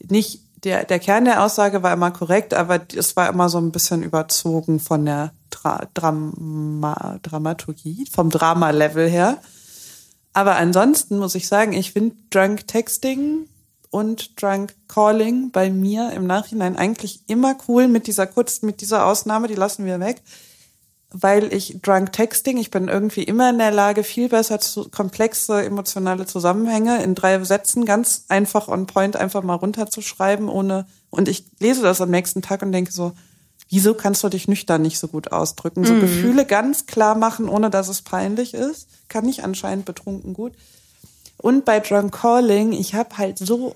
[0.07, 3.71] Nicht der der Kern der Aussage war immer korrekt, aber es war immer so ein
[3.71, 9.37] bisschen überzogen von der Dra Drama Dramaturgie, vom Drama-Level her.
[10.33, 13.47] Aber ansonsten muss ich sagen, ich finde Drunk Texting
[13.89, 19.05] und Drunk Calling bei mir im Nachhinein eigentlich immer cool mit dieser kurz, mit dieser
[19.05, 20.21] Ausnahme, die lassen wir weg.
[21.17, 25.63] Weil ich Drunk Texting, ich bin irgendwie immer in der Lage, viel besser zu komplexe
[25.63, 31.45] emotionale Zusammenhänge in drei Sätzen ganz einfach on point einfach mal runterzuschreiben, ohne, und ich
[31.59, 33.13] lese das am nächsten Tag und denke so,
[33.69, 35.85] wieso kannst du dich nüchtern nicht so gut ausdrücken?
[35.85, 40.51] So Gefühle ganz klar machen, ohne dass es peinlich ist, kann ich anscheinend betrunken gut.
[41.37, 43.75] Und bei Drunk Calling, ich habe halt so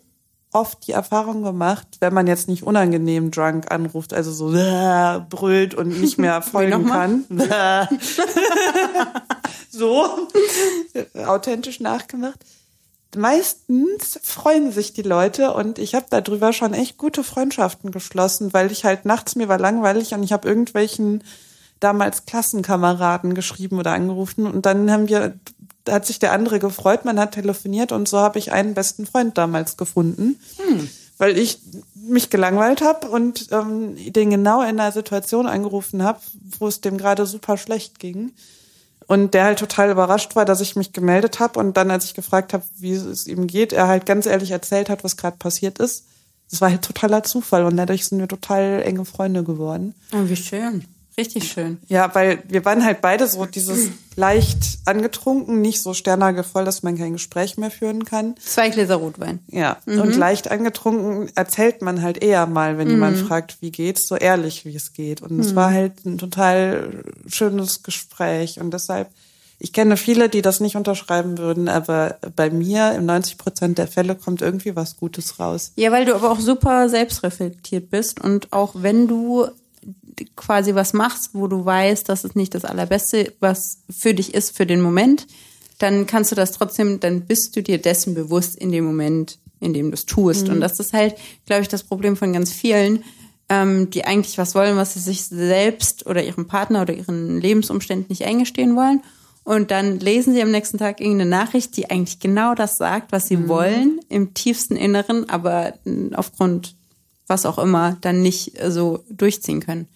[0.52, 5.76] oft die Erfahrung gemacht, wenn man jetzt nicht unangenehm drunk anruft, also so äh, brüllt
[5.76, 7.26] und nicht mehr folgen kann.
[9.70, 10.28] so
[11.26, 12.40] authentisch nachgemacht.
[13.16, 18.72] meistens freuen sich die Leute und ich habe darüber schon echt gute Freundschaften geschlossen, weil
[18.72, 21.24] ich halt nachts mir war langweilig und ich habe irgendwelchen
[21.80, 25.36] damals Klassenkameraden geschrieben oder angerufen und dann haben wir
[25.88, 29.38] hat sich der andere gefreut, man hat telefoniert und so habe ich einen besten Freund
[29.38, 30.90] damals gefunden, hm.
[31.18, 31.60] weil ich
[31.96, 36.20] mich gelangweilt habe und ähm, den genau in einer Situation angerufen habe,
[36.60, 38.34] wo es dem gerade super schlecht ging
[39.10, 42.14] und der halt total überrascht war, dass ich mich gemeldet habe und dann, als ich
[42.14, 45.80] gefragt habe, wie es ihm geht, er halt ganz ehrlich erzählt hat, was gerade passiert
[45.80, 46.06] ist.
[46.52, 49.96] Das war halt totaler Zufall und dadurch sind wir total enge Freunde geworden.
[50.14, 50.86] Oh, wie schön.
[51.20, 51.80] Richtig schön.
[51.90, 56.98] Ja, weil wir waren halt beide so dieses leicht angetrunken, nicht so sternagevoll, dass man
[56.98, 58.36] kein Gespräch mehr führen kann.
[58.40, 59.40] Zwei Gläser Rotwein.
[59.48, 60.00] Ja, mhm.
[60.00, 62.94] und leicht angetrunken erzählt man halt eher mal, wenn mhm.
[62.94, 65.22] jemand fragt, wie geht's, so ehrlich, wie es geht.
[65.22, 65.42] Und mhm.
[65.42, 69.10] es war halt ein total schönes Gespräch und deshalb
[69.62, 73.90] ich kenne viele, die das nicht unterschreiben würden, aber bei mir in 90 Prozent der
[73.90, 75.74] Fälle kommt irgendwie was Gutes raus.
[75.76, 79.50] Ja, weil du aber auch super selbstreflektiert bist und auch wenn du
[80.36, 84.56] quasi was machst, wo du weißt, dass es nicht das Allerbeste, was für dich ist
[84.56, 85.28] für den Moment,
[85.80, 89.74] dann kannst du das trotzdem, dann bist du dir dessen bewusst in dem Moment, in
[89.74, 90.48] dem du es tust.
[90.48, 90.56] Mhm.
[90.56, 93.04] Und das ist halt, glaube ich, das Problem von ganz vielen,
[93.48, 98.08] ähm, die eigentlich was wollen, was sie sich selbst oder ihrem Partner oder ihren Lebensumständen
[98.10, 99.02] nicht eingestehen wollen.
[99.44, 103.28] Und dann lesen sie am nächsten Tag irgendeine Nachricht, die eigentlich genau das sagt, was
[103.28, 103.48] sie mhm.
[103.48, 105.74] wollen, im tiefsten Inneren, aber
[106.14, 106.76] aufgrund
[107.26, 109.88] was auch immer dann nicht so durchziehen können.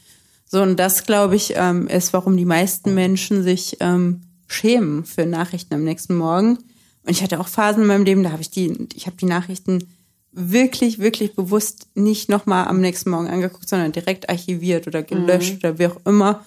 [0.54, 5.26] So, und das, glaube ich, ähm, ist, warum die meisten Menschen sich ähm, schämen für
[5.26, 6.58] Nachrichten am nächsten Morgen.
[6.58, 9.26] Und ich hatte auch Phasen in meinem Leben, da habe ich die, ich habe die
[9.26, 9.84] Nachrichten
[10.32, 15.58] wirklich, wirklich bewusst nicht nochmal am nächsten Morgen angeguckt, sondern direkt archiviert oder gelöscht mhm.
[15.58, 16.45] oder wie auch immer.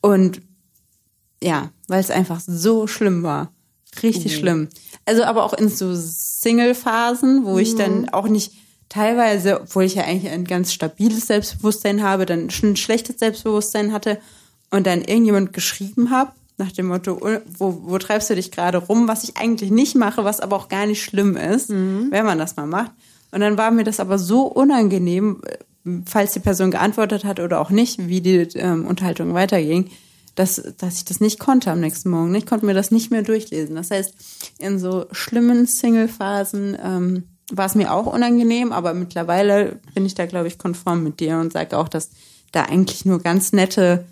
[0.00, 0.42] Und
[1.40, 3.52] ja, weil es einfach so schlimm war.
[4.02, 4.40] Richtig mhm.
[4.40, 4.68] schlimm.
[5.04, 7.58] Also aber auch in so Single-Phasen, wo mhm.
[7.60, 8.08] ich dann mhm.
[8.08, 8.54] auch nicht
[8.96, 13.92] teilweise, obwohl ich ja eigentlich ein ganz stabiles Selbstbewusstsein habe, dann schon ein schlechtes Selbstbewusstsein
[13.92, 14.18] hatte
[14.70, 18.78] und dann irgendjemand geschrieben habe, nach dem Motto, oh, wo, wo treibst du dich gerade
[18.78, 22.08] rum, was ich eigentlich nicht mache, was aber auch gar nicht schlimm ist, mhm.
[22.10, 22.92] wenn man das mal macht.
[23.32, 25.42] Und dann war mir das aber so unangenehm,
[26.06, 29.90] falls die Person geantwortet hat oder auch nicht, wie die ähm, Unterhaltung weiterging,
[30.34, 32.34] dass, dass ich das nicht konnte am nächsten Morgen.
[32.34, 33.76] Ich konnte mir das nicht mehr durchlesen.
[33.76, 34.14] Das heißt,
[34.58, 40.26] in so schlimmen Single-Phasen ähm, war es mir auch unangenehm, aber mittlerweile bin ich da,
[40.26, 42.10] glaube ich, konform mit dir und sage auch, dass
[42.52, 44.04] da eigentlich nur ganz nette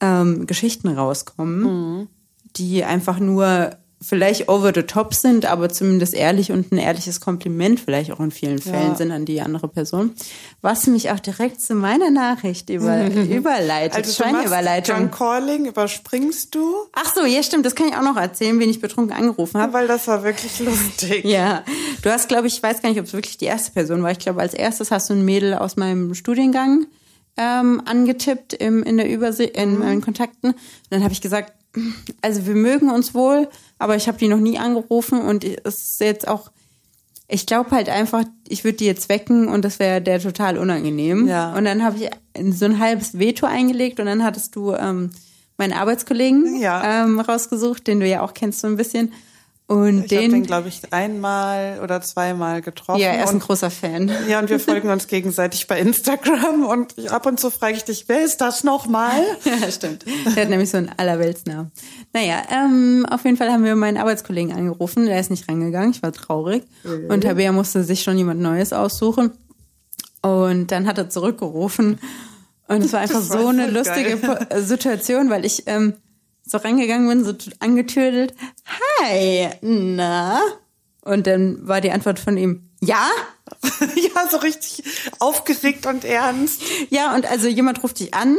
[0.00, 2.08] ähm, Geschichten rauskommen, mhm.
[2.56, 7.80] die einfach nur vielleicht over the top sind, aber zumindest ehrlich und ein ehrliches Kompliment
[7.80, 8.94] vielleicht auch in vielen Fällen ja.
[8.94, 10.14] sind an die andere Person.
[10.60, 13.96] Was mich auch direkt zu meiner Nachricht über, überleitet.
[13.96, 14.96] Also Scheinüberleitung.
[14.96, 16.74] John Calling überspringst du?
[16.92, 19.72] Ach so, ja stimmt, das kann ich auch noch erzählen, wen ich betrunken angerufen habe.
[19.72, 21.24] Weil das war wirklich lustig.
[21.24, 21.64] ja,
[22.02, 24.12] du hast, glaube ich, ich weiß gar nicht, ob es wirklich die erste Person war.
[24.12, 26.86] Ich glaube, als erstes hast du ein Mädel aus meinem Studiengang
[27.36, 29.78] ähm, angetippt im, in der Übersicht, in mhm.
[29.78, 30.50] meinen Kontakten.
[30.50, 30.56] Und
[30.90, 31.52] dann habe ich gesagt,
[32.22, 33.48] also wir mögen uns wohl,
[33.78, 36.50] aber ich habe die noch nie angerufen und es ist jetzt auch,
[37.28, 41.28] ich glaube halt einfach, ich würde die jetzt wecken und das wäre der total unangenehm.
[41.28, 41.54] Ja.
[41.54, 42.10] Und dann habe ich
[42.54, 45.10] so ein halbes Veto eingelegt und dann hattest du ähm,
[45.58, 47.04] meinen Arbeitskollegen ja.
[47.04, 49.12] ähm, rausgesucht, den du ja auch kennst so ein bisschen.
[49.68, 53.02] Und ich den, habe den, glaube ich, einmal oder zweimal getroffen.
[53.02, 54.10] Ja, er ist ein großer Fan.
[54.26, 57.84] Ja, und wir folgen uns gegenseitig bei Instagram und ich, ab und zu frage ich
[57.84, 59.20] dich, wer ist das nochmal?
[59.44, 60.06] ja, stimmt.
[60.34, 61.70] Der hat nämlich so einen Allerweltsnamen.
[62.14, 65.04] Naja, ähm, auf jeden Fall haben wir meinen Arbeitskollegen angerufen.
[65.04, 65.90] Der ist nicht reingegangen.
[65.90, 66.64] Ich war traurig.
[66.84, 67.10] Mhm.
[67.10, 69.32] Und Tabea musste sich schon jemand Neues aussuchen.
[70.22, 71.98] Und dann hat er zurückgerufen.
[72.68, 74.46] Und es war einfach war so eine lustige geil.
[74.62, 75.92] Situation, weil ich ähm,
[76.48, 78.34] so reingegangen bin, so angetüdelt.
[79.00, 80.40] Hi, na?
[81.02, 83.08] Und dann war die Antwort von ihm, ja?
[83.80, 84.82] ja, so richtig
[85.20, 86.62] aufgeregt und ernst.
[86.90, 88.32] Ja, und also jemand ruft dich an.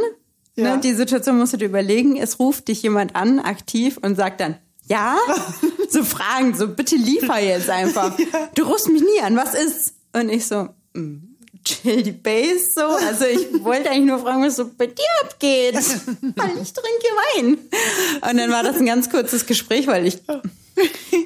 [0.56, 0.64] Ne?
[0.64, 0.76] Ja.
[0.76, 2.16] Ne, die Situation musst du dir überlegen.
[2.16, 4.56] Es ruft dich jemand an, aktiv, und sagt dann,
[4.86, 5.16] ja?
[5.88, 8.18] so Fragen, so bitte liefer jetzt einfach.
[8.18, 8.48] ja.
[8.54, 9.94] Du rufst mich nie an, was ist?
[10.12, 11.29] Und ich so, mm
[11.64, 12.82] chill die Base so.
[12.82, 15.74] Also ich wollte eigentlich nur fragen, was so bei dir abgeht.
[15.74, 17.58] Weil ich trinke Wein.
[18.30, 20.18] Und dann war das ein ganz kurzes Gespräch, weil ich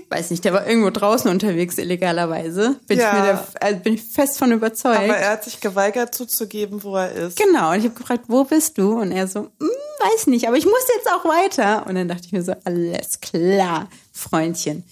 [0.08, 2.76] weiß nicht, der war irgendwo draußen unterwegs illegalerweise.
[2.86, 3.08] Bin, ja.
[3.08, 4.98] ich, mir der, also bin ich fest von überzeugt.
[4.98, 7.36] Aber er hat sich geweigert zuzugeben, wo er ist.
[7.36, 7.72] Genau.
[7.72, 9.00] Und ich habe gefragt, wo bist du?
[9.00, 9.70] Und er so, hm,
[10.12, 11.86] weiß nicht, aber ich muss jetzt auch weiter.
[11.86, 14.84] Und dann dachte ich mir so, alles klar, Freundchen.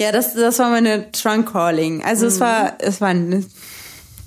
[0.00, 2.02] Ja, das, das war meine Trunk Calling.
[2.02, 2.32] Also mhm.
[2.32, 3.44] es war, es war eine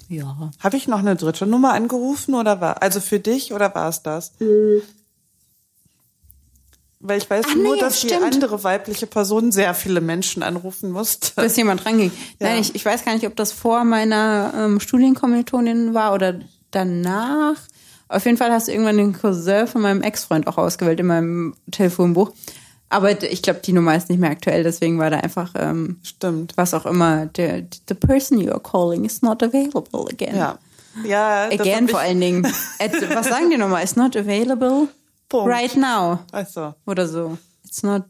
[0.10, 0.52] ja.
[0.60, 4.04] Habe ich noch eine dritte Nummer angerufen oder war, also für dich oder war es
[4.04, 4.34] das?
[4.40, 4.82] Mhm.
[7.00, 8.24] Weil ich weiß Ach, nur, nee, dass die stimmt.
[8.24, 11.40] andere weibliche Person sehr viele Menschen anrufen musste.
[11.42, 12.12] bis jemand ranging.
[12.40, 12.50] Ja.
[12.50, 16.40] Nein, ich, ich weiß gar nicht, ob das vor meiner ähm, Studienkommilitonin war oder
[16.72, 17.56] danach.
[18.08, 21.56] Auf jeden Fall hast du irgendwann den Cousin von meinem Ex-Freund auch ausgewählt in meinem
[21.72, 22.32] Telefonbuch.
[22.90, 26.54] Aber ich glaube, die Nummer ist nicht mehr aktuell, deswegen war da einfach ähm, Stimmt.
[26.56, 27.26] was auch immer.
[27.26, 30.36] Der, the person you are calling is not available again.
[30.36, 30.58] Ja.
[31.06, 32.46] Ja, Again vor allen Dingen.
[32.80, 33.84] At, was sagen die nochmal?
[33.84, 34.88] It's not available
[35.30, 35.48] Punkt.
[35.48, 36.20] right now.
[36.32, 37.38] Also, Oder so.
[37.64, 38.04] It's not.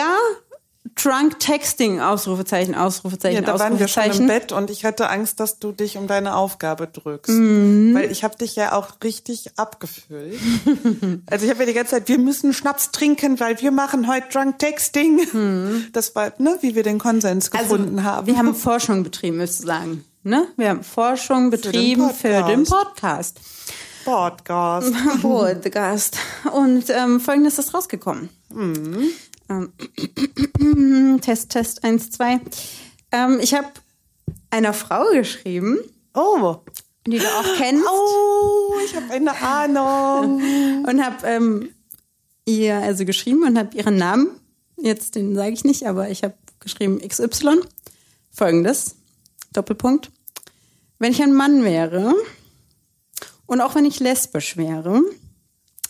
[0.96, 5.40] Drunk Texting, Ausrufezeichen, Ausrufezeichen, Ja, da waren wir schon im Bett und ich hatte Angst,
[5.40, 7.34] dass du dich um deine Aufgabe drückst.
[7.34, 7.96] Mhm.
[7.96, 10.40] Weil ich habe dich ja auch richtig abgefüllt.
[11.30, 14.28] also ich habe ja die ganze Zeit, wir müssen Schnaps trinken, weil wir machen heute
[14.32, 15.18] Drunk Texting.
[15.94, 18.26] Das war, ne, wie wir den Konsens gefunden haben.
[18.26, 18.28] Mhm.
[18.28, 20.04] Also, Wir haben Forschung betrieben, müsste ich sagen.
[20.24, 20.48] Ne?
[20.58, 23.40] Wir haben Forschung betrieben für den Podcast.
[24.04, 24.94] Podcast.
[25.22, 26.18] Podcast.
[26.54, 28.30] Und ähm, folgendes ist rausgekommen.
[29.50, 32.40] Ähm, Test, Test 1, 2.
[33.12, 33.68] Ähm, ich habe
[34.50, 35.80] einer Frau geschrieben,
[36.14, 36.58] Oh.
[37.06, 37.86] die du auch kennst.
[37.88, 40.42] Oh, ich habe eine Ahnung.
[40.88, 41.70] Und habe ähm,
[42.46, 44.30] ihr also geschrieben und habe ihren Namen,
[44.78, 47.60] jetzt den sage ich nicht, aber ich habe geschrieben XY.
[48.32, 48.96] Folgendes,
[49.54, 50.12] Doppelpunkt.
[50.98, 52.16] Wenn ich ein Mann wäre
[53.46, 55.02] und auch wenn ich lesbisch wäre,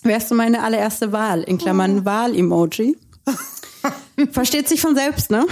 [0.01, 2.97] wärst du meine allererste Wahl, in Klammern Wahl-Emoji.
[4.31, 5.45] Versteht sich von selbst, ne?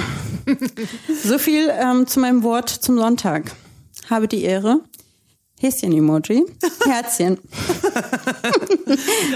[1.24, 3.52] So viel ähm, zu meinem Wort zum Sonntag.
[4.10, 4.82] Habe die Ehre.
[5.60, 6.44] Häschen-Emoji.
[6.86, 7.40] Herzchen.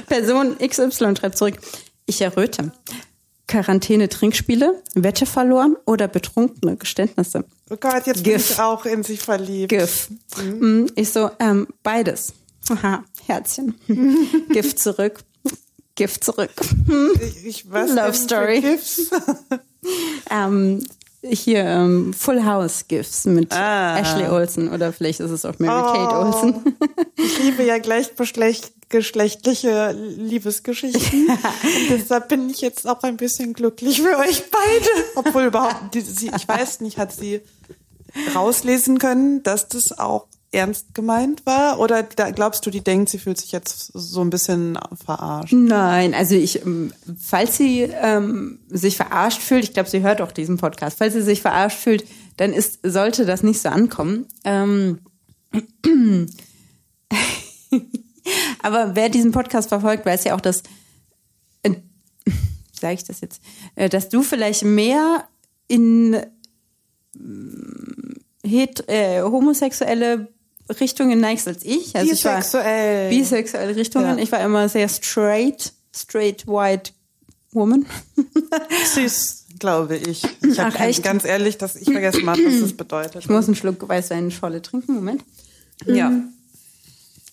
[0.07, 1.55] Person XY schreibt zurück.
[2.05, 2.71] Ich erröte.
[3.47, 7.45] Quarantäne-Trinkspiele, Wette verloren oder betrunkene Geständnisse.
[7.71, 8.51] Oh Gott, jetzt bin GIF.
[8.51, 9.69] ich auch in sich verliebt.
[9.69, 10.09] GIF.
[10.37, 12.33] Mm, Ich so, ähm, beides.
[12.69, 13.73] Aha, Herzchen.
[14.51, 15.21] GIF zurück.
[16.00, 16.50] GIF zurück.
[17.22, 18.64] Ich, ich was Love Story.
[20.30, 20.86] Ähm,
[21.22, 23.97] hier, ähm, Full House GIFs mit Ah.
[23.97, 26.76] Ashley Olsen oder vielleicht ist es auch Mary Kate Olsen.
[27.18, 31.28] Ich liebe ja gleichgeschlechtliche Liebesgeschichten.
[31.89, 34.89] Deshalb bin ich jetzt auch ein bisschen glücklich für euch beide.
[35.16, 37.41] Obwohl überhaupt, die, sie, ich weiß nicht, hat sie
[38.36, 41.80] rauslesen können, dass das auch ernst gemeint war?
[41.80, 45.54] Oder glaubst du, die denkt, sie fühlt sich jetzt so ein bisschen verarscht?
[45.54, 50.32] Nein, also ich, ähm, falls sie ähm, sich verarscht fühlt, ich glaube, sie hört auch
[50.32, 52.06] diesen Podcast, falls sie sich verarscht fühlt,
[52.38, 54.26] dann ist, sollte das nicht so ankommen.
[54.43, 55.00] Ähm,
[58.64, 60.64] aber wer diesen Podcast verfolgt, weiß ja auch, dass,
[61.64, 61.76] äh,
[62.72, 63.41] sage ich das jetzt,
[63.76, 65.28] äh, dass du vielleicht mehr
[65.68, 66.18] in
[68.43, 70.28] het, äh, homosexuelle
[70.80, 71.95] Richtungen neigst als ich.
[71.95, 73.09] Also ich war- Bisexuell.
[73.09, 74.17] bisexuelle Richtungen.
[74.17, 74.24] Ja.
[74.24, 76.91] Ich war immer sehr straight, straight white
[77.51, 77.86] woman.
[78.93, 80.24] Süß, glaube ich.
[80.43, 83.24] Ich habe ganz ehrlich, dass ich vergessen habe, was das bedeutet.
[83.24, 84.93] Ich muss einen Schluck Weißweinschorle trinken.
[84.95, 85.24] Moment.
[85.86, 86.11] ja.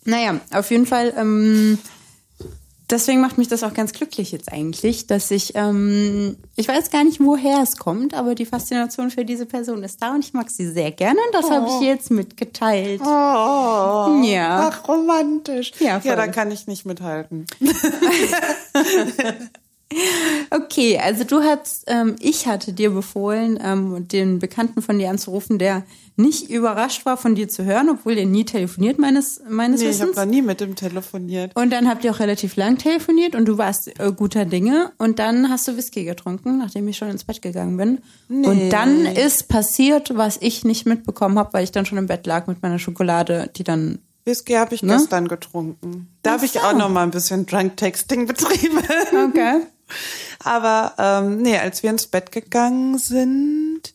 [0.04, 1.12] Naja, auf jeden Fall.
[1.16, 1.78] Ähm,
[2.90, 7.04] deswegen macht mich das auch ganz glücklich jetzt eigentlich, dass ich, ähm, ich weiß gar
[7.04, 10.50] nicht, woher es kommt, aber die Faszination für diese Person ist da und ich mag
[10.50, 13.00] sie sehr gerne und das habe ich jetzt mitgeteilt.
[13.02, 14.70] Oh, Ja.
[14.70, 15.72] Ach, romantisch.
[15.78, 16.10] Ja, voll.
[16.10, 17.46] ja, da kann ich nicht mithalten.
[20.50, 25.58] Okay, also du hast, ähm, ich hatte dir befohlen, ähm, den Bekannten von dir anzurufen,
[25.58, 25.84] der
[26.16, 30.00] nicht überrascht war, von dir zu hören, obwohl der nie telefoniert meines, meines Nee, ich
[30.00, 30.16] habe Wissens.
[30.16, 31.52] noch nie mit dem telefoniert.
[31.54, 35.18] Und dann habt ihr auch relativ lang telefoniert und du warst äh, guter Dinge und
[35.18, 37.98] dann hast du Whisky getrunken, nachdem ich schon ins Bett gegangen bin.
[38.44, 42.26] Und dann ist passiert, was ich nicht mitbekommen habe, weil ich dann schon im Bett
[42.26, 44.94] lag mit meiner Schokolade, die dann Whisky habe ich Ne?
[44.96, 46.08] gestern getrunken.
[46.22, 48.78] Da habe ich auch noch mal ein bisschen Drunk Texting betrieben.
[49.28, 49.60] okay.
[50.42, 53.94] Aber ähm, nee, als wir ins Bett gegangen sind,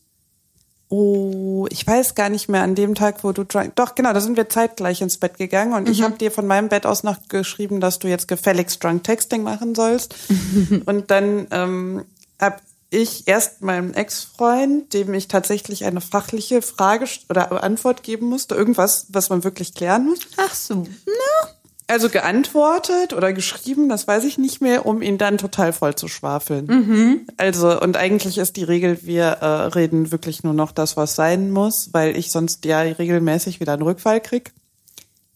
[0.93, 3.45] Oh, ich weiß gar nicht mehr an dem Tag, wo du.
[3.45, 5.91] Doch, genau, da sind wir zeitgleich ins Bett gegangen und mhm.
[5.91, 9.41] ich habe dir von meinem Bett aus noch geschrieben, dass du jetzt gefälligst Drunk Texting
[9.41, 10.13] machen sollst.
[10.85, 12.03] und dann ähm,
[12.41, 12.57] habe
[12.89, 19.05] ich erst meinem Ex-Freund, dem ich tatsächlich eine fachliche Frage oder Antwort geben musste, irgendwas,
[19.07, 20.19] was man wirklich klären muss.
[20.35, 20.85] Ach so.
[21.05, 21.49] Na,
[21.91, 26.07] also geantwortet oder geschrieben, das weiß ich nicht mehr, um ihn dann total voll zu
[26.07, 26.65] schwafeln.
[26.65, 27.27] Mhm.
[27.35, 31.51] Also, und eigentlich ist die Regel, wir äh, reden wirklich nur noch das, was sein
[31.51, 34.53] muss, weil ich sonst ja regelmäßig wieder einen Rückfall krieg.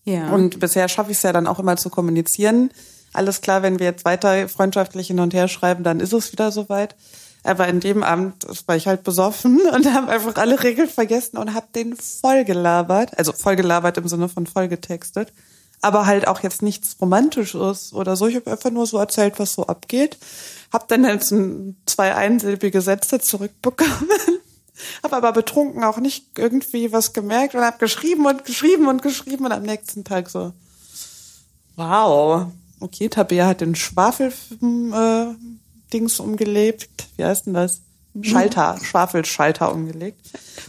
[0.05, 0.29] Ja.
[0.29, 2.71] Und bisher schaffe ich es ja dann auch immer zu kommunizieren.
[3.11, 6.53] Alles klar, wenn wir jetzt weiter freundschaftlich hin und her schreiben, dann ist es wieder
[6.53, 6.95] soweit.
[7.43, 11.53] Aber in dem Abend war ich halt besoffen und habe einfach alle Regeln vergessen und
[11.53, 13.17] habe den voll gelabert.
[13.17, 15.33] Also voll gelabert im Sinne von voll getextet
[15.85, 18.25] aber halt auch jetzt nichts Romantisches oder so.
[18.25, 20.17] Ich habe einfach nur so erzählt, was so abgeht.
[20.73, 24.09] Hab dann jetzt ein, zwei einsilbige Sätze zurückbekommen.
[25.03, 29.45] hab aber betrunken auch nicht irgendwie was gemerkt und hab geschrieben und geschrieben und geschrieben
[29.45, 30.53] und am nächsten Tag so,
[31.75, 32.47] wow,
[32.79, 37.09] okay, Tabea hat den Schwafel-Dings äh, umgelebt.
[37.15, 37.81] Wie heißt denn das?
[38.21, 40.19] Schalter, Schwafelschalter umgelegt.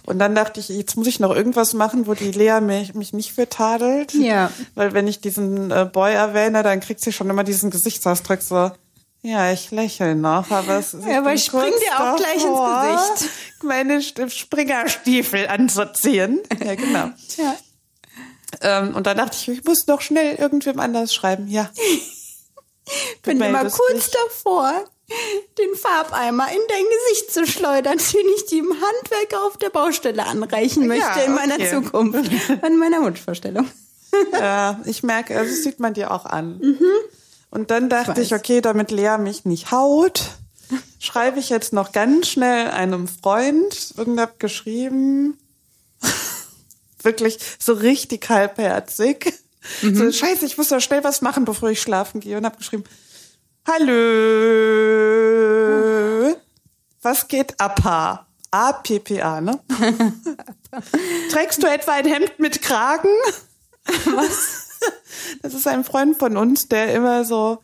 [0.05, 3.13] Und dann dachte ich, jetzt muss ich noch irgendwas machen, wo die Lea mich, mich
[3.13, 4.15] nicht für tadelt.
[4.15, 4.51] Ja.
[4.75, 8.71] Weil wenn ich diesen äh, Boy erwähne, dann kriegt sie schon immer diesen Gesichtsausdruck so,
[9.23, 11.05] ja, ich lächle noch, aber es ist.
[11.05, 13.33] Ja, aber ich spring dir auch gleich ins Gesicht.
[13.65, 16.41] Meine Springerstiefel anzuziehen.
[16.65, 17.11] Ja, genau.
[17.37, 17.57] ja.
[18.61, 21.49] Ähm, und dann dachte ich, ich muss noch schnell irgendwem anders schreiben.
[21.49, 21.71] Ja.
[23.23, 28.73] Bin immer kurz davor den Farbeimer in dein Gesicht zu schleudern, den ich dir im
[28.73, 31.27] Handwerk auf der Baustelle anreichen möchte ja, okay.
[31.27, 32.31] in meiner Zukunft.
[32.63, 33.69] An meiner Wunschvorstellung.
[34.33, 36.59] Ja, ich merke, also das sieht man dir auch an.
[36.59, 36.81] Mhm.
[37.51, 40.23] Und dann dachte ich, ich, okay, damit Lea mich nicht haut,
[41.01, 45.37] schreibe ich jetzt noch ganz schnell einem Freund und hab geschrieben,
[47.03, 49.35] wirklich so richtig halbherzig.
[49.83, 49.97] Mhm.
[49.97, 52.39] So, scheiße, ich muss ja schnell was machen, bevor ich schlafen gehe.
[52.39, 52.85] Und hab geschrieben,
[53.69, 53.93] Hallo.
[57.03, 58.27] Was geht APA?
[58.53, 59.59] A-P-P-A, ne?
[61.33, 63.09] Trägst du etwa ein Hemd mit Kragen?
[64.15, 64.69] Was?
[65.43, 67.59] Das ist ein Freund von uns, der immer so,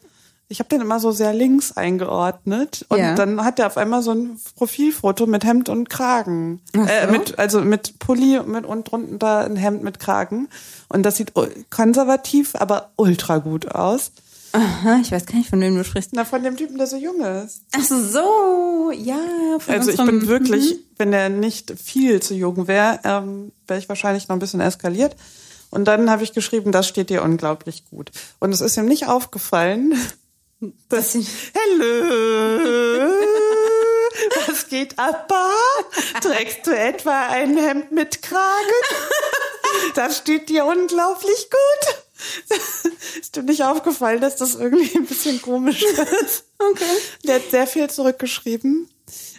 [0.48, 3.14] ich habe den immer so sehr links eingeordnet und ja.
[3.14, 6.82] dann hat er auf einmal so ein Profilfoto mit Hemd und Kragen, so.
[6.82, 10.48] äh, mit also mit Pulli mit und drunter ein Hemd mit Kragen
[10.88, 11.32] und das sieht
[11.70, 14.10] konservativ, aber ultra gut aus.
[14.52, 16.10] Aha, ich weiß gar nicht, von wem du sprichst.
[16.12, 17.62] Na, von dem Typen, der so jung ist.
[17.72, 19.18] Ach so, ja.
[19.66, 20.78] also ich bin wirklich, mhm.
[20.98, 25.16] wenn er nicht viel zu jung wäre, ähm, wäre ich wahrscheinlich noch ein bisschen eskaliert.
[25.70, 28.10] Und dann habe ich geschrieben, das steht dir unglaublich gut.
[28.40, 29.94] Und es ist ihm nicht aufgefallen,
[30.90, 31.24] dass Hallo,
[34.46, 35.32] was geht ab?
[36.20, 38.42] Trägst du etwa ein Hemd mit Kragen?
[39.94, 42.01] Das steht dir unglaublich gut.
[43.20, 46.44] Ist dir nicht aufgefallen, dass das irgendwie ein bisschen komisch ist?
[46.70, 46.84] Okay.
[47.24, 48.88] Der hat sehr viel zurückgeschrieben.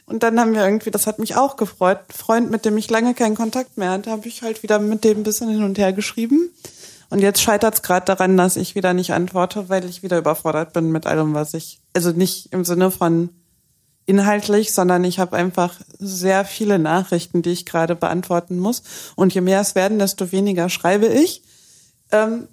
[0.05, 3.13] Und dann haben wir irgendwie, das hat mich auch gefreut, Freund, mit dem ich lange
[3.13, 5.93] keinen Kontakt mehr hatte, habe ich halt wieder mit dem ein bisschen hin und her
[5.93, 6.49] geschrieben.
[7.09, 10.73] Und jetzt scheitert es gerade daran, dass ich wieder nicht antworte, weil ich wieder überfordert
[10.73, 13.29] bin mit allem, was ich, also nicht im Sinne von
[14.05, 18.83] inhaltlich, sondern ich habe einfach sehr viele Nachrichten, die ich gerade beantworten muss.
[19.15, 21.43] Und je mehr es werden, desto weniger schreibe ich.
[22.11, 22.47] Ähm,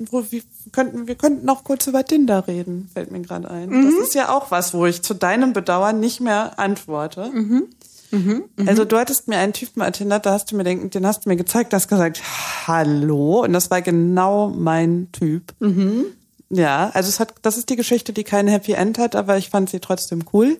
[0.00, 0.42] wir
[0.72, 3.68] könnten, wir könnten noch kurz über Tinder reden, fällt mir gerade ein.
[3.68, 3.84] Mhm.
[3.84, 7.30] Das ist ja auch was, wo ich zu deinem Bedauern nicht mehr antworte.
[7.32, 7.68] Mhm.
[8.10, 8.44] Mhm.
[8.66, 11.28] Also du hattest mir einen Typen ertindert, da hast du mir den, den hast du
[11.28, 12.20] mir gezeigt, hast gesagt,
[12.66, 15.54] hallo, und das war genau mein Typ.
[15.60, 16.06] Mhm.
[16.50, 19.50] Ja, also es hat, das ist die Geschichte, die kein Happy End hat, aber ich
[19.50, 20.58] fand sie trotzdem cool.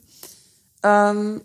[0.84, 1.42] Ähm,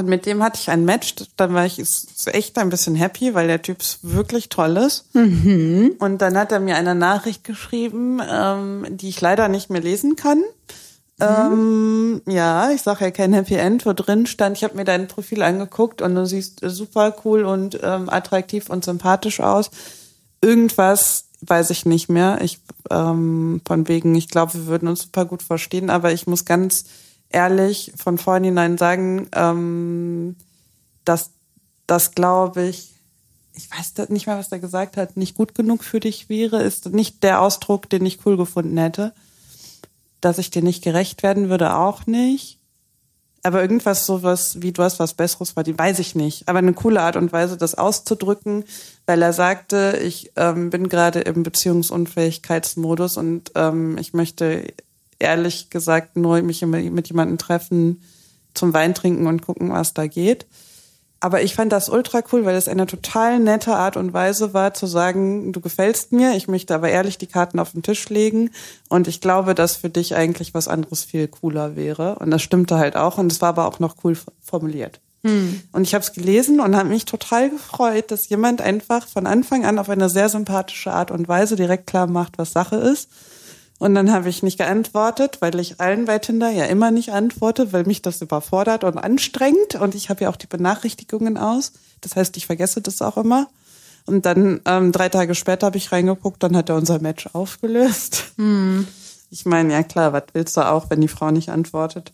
[0.00, 1.78] und mit dem hatte ich ein Match, dann war ich
[2.24, 5.14] echt ein bisschen happy, weil der Typ wirklich toll ist.
[5.14, 5.96] Mhm.
[5.98, 10.16] Und dann hat er mir eine Nachricht geschrieben, ähm, die ich leider nicht mehr lesen
[10.16, 10.38] kann.
[11.18, 11.26] Mhm.
[11.26, 15.06] Ähm, ja, ich sage ja kein Happy End, wo drin stand, ich habe mir dein
[15.06, 19.70] Profil angeguckt und du siehst super cool und ähm, attraktiv und sympathisch aus.
[20.40, 22.38] Irgendwas weiß ich nicht mehr.
[22.40, 26.46] Ich ähm, von wegen, ich glaube, wir würden uns super gut verstehen, aber ich muss
[26.46, 26.84] ganz
[27.30, 30.36] ehrlich von vornherein sagen, ähm,
[31.04, 31.30] dass
[31.86, 32.92] das, glaube ich,
[33.54, 36.86] ich weiß nicht mehr, was er gesagt hat, nicht gut genug für dich wäre, ist
[36.86, 39.12] nicht der Ausdruck, den ich cool gefunden hätte.
[40.20, 42.58] Dass ich dir nicht gerecht werden würde, auch nicht.
[43.42, 46.46] Aber irgendwas sowas wie du hast was Besseres war, die weiß ich nicht.
[46.48, 48.64] Aber eine coole Art und Weise, das auszudrücken,
[49.06, 54.72] weil er sagte, ich ähm, bin gerade im Beziehungsunfähigkeitsmodus und ähm, ich möchte
[55.20, 58.02] ehrlich gesagt nur mich mit jemandem treffen,
[58.54, 60.46] zum Wein trinken und gucken, was da geht.
[61.20, 64.72] aber ich fand das ultra cool, weil es eine total nette Art und Weise war,
[64.72, 68.50] zu sagen, du gefällst mir, ich möchte aber ehrlich die Karten auf den Tisch legen
[68.88, 72.16] und ich glaube, dass für dich eigentlich was anderes viel cooler wäre.
[72.16, 75.00] Und das stimmte halt auch und es war aber auch noch cool formuliert.
[75.22, 75.60] Hm.
[75.72, 79.66] Und ich habe es gelesen und habe mich total gefreut, dass jemand einfach von Anfang
[79.66, 83.10] an auf eine sehr sympathische Art und Weise direkt klar macht, was Sache ist
[83.80, 87.72] und dann habe ich nicht geantwortet, weil ich allen bei Tinder ja immer nicht antworte,
[87.72, 89.74] weil mich das überfordert und anstrengt.
[89.74, 91.72] Und ich habe ja auch die Benachrichtigungen aus.
[92.02, 93.48] Das heißt, ich vergesse das auch immer.
[94.04, 98.24] Und dann ähm, drei Tage später habe ich reingeguckt, dann hat er unser Match aufgelöst.
[98.36, 98.86] Hm.
[99.30, 102.12] Ich meine, ja klar, was willst du auch, wenn die Frau nicht antwortet?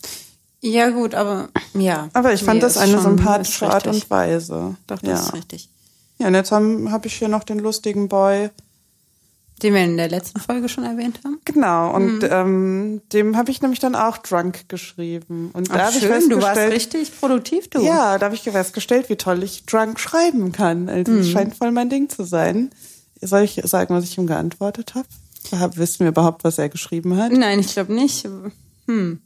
[0.61, 2.11] Ja, gut, aber ja.
[2.13, 4.77] Aber ich fand nee, das eine sympathische Art und Weise.
[4.87, 5.15] Doch, das ja.
[5.15, 5.69] ist richtig.
[6.19, 8.51] Ja, und jetzt habe hab ich hier noch den lustigen Boy
[9.63, 11.41] den wir in der letzten Folge schon erwähnt haben.
[11.45, 12.29] Genau, und mhm.
[12.31, 15.51] ähm, dem habe ich nämlich dann auch Drunk geschrieben.
[15.53, 17.83] Und da habe ich festgestellt, du warst richtig produktiv, du.
[17.83, 20.89] Ja, da habe ich festgestellt, wie toll ich Drunk schreiben kann.
[20.89, 21.25] Also mhm.
[21.25, 22.71] scheint voll mein Ding zu sein.
[23.23, 25.09] Soll ich sagen, was ich ihm geantwortet habe?
[25.53, 27.33] Hab, wissen wir überhaupt, was er geschrieben hat?
[27.33, 28.29] Nein, ich glaube nicht.
[28.87, 29.21] Hm.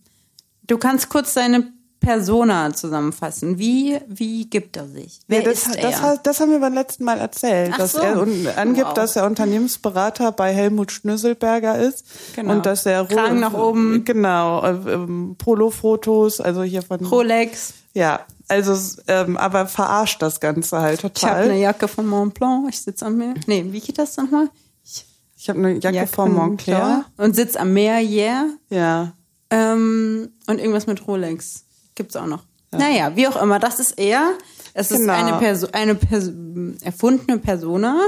[0.67, 3.59] Du kannst kurz seine Persona zusammenfassen.
[3.59, 5.21] Wie, wie gibt er sich?
[5.29, 5.91] Wer ja, das, ist er?
[5.91, 8.01] Das, das, haben wir beim letzten Mal erzählt, Ach dass so.
[8.01, 8.17] er
[8.57, 8.95] angibt, wow.
[8.95, 12.55] dass er Unternehmensberater bei Helmut Schnüsselberger ist genau.
[12.55, 17.75] und dass er Kragen nach oben, genau, ähm, Polo-Fotos, also hier von Rolex.
[17.93, 18.75] Ja, also
[19.07, 21.15] ähm, aber verarscht das Ganze halt total.
[21.17, 23.35] Ich habe eine Jacke von Montblanc, ich sitze am Meer.
[23.47, 24.49] Nee, wie geht das nochmal?
[24.83, 25.05] Ich,
[25.37, 28.47] ich habe eine Jacke, Jacke von Montclair und sitz am Meer, yeah.
[28.71, 29.13] Ja.
[29.51, 31.65] Ähm, und irgendwas mit Rolex.
[32.01, 32.45] Gibt's auch noch.
[32.73, 32.79] Ja.
[32.79, 34.33] Naja, wie auch immer, das ist er.
[34.73, 35.13] Es genau.
[35.13, 36.33] ist eine, Perso eine Perso
[36.81, 38.01] erfundene Persona,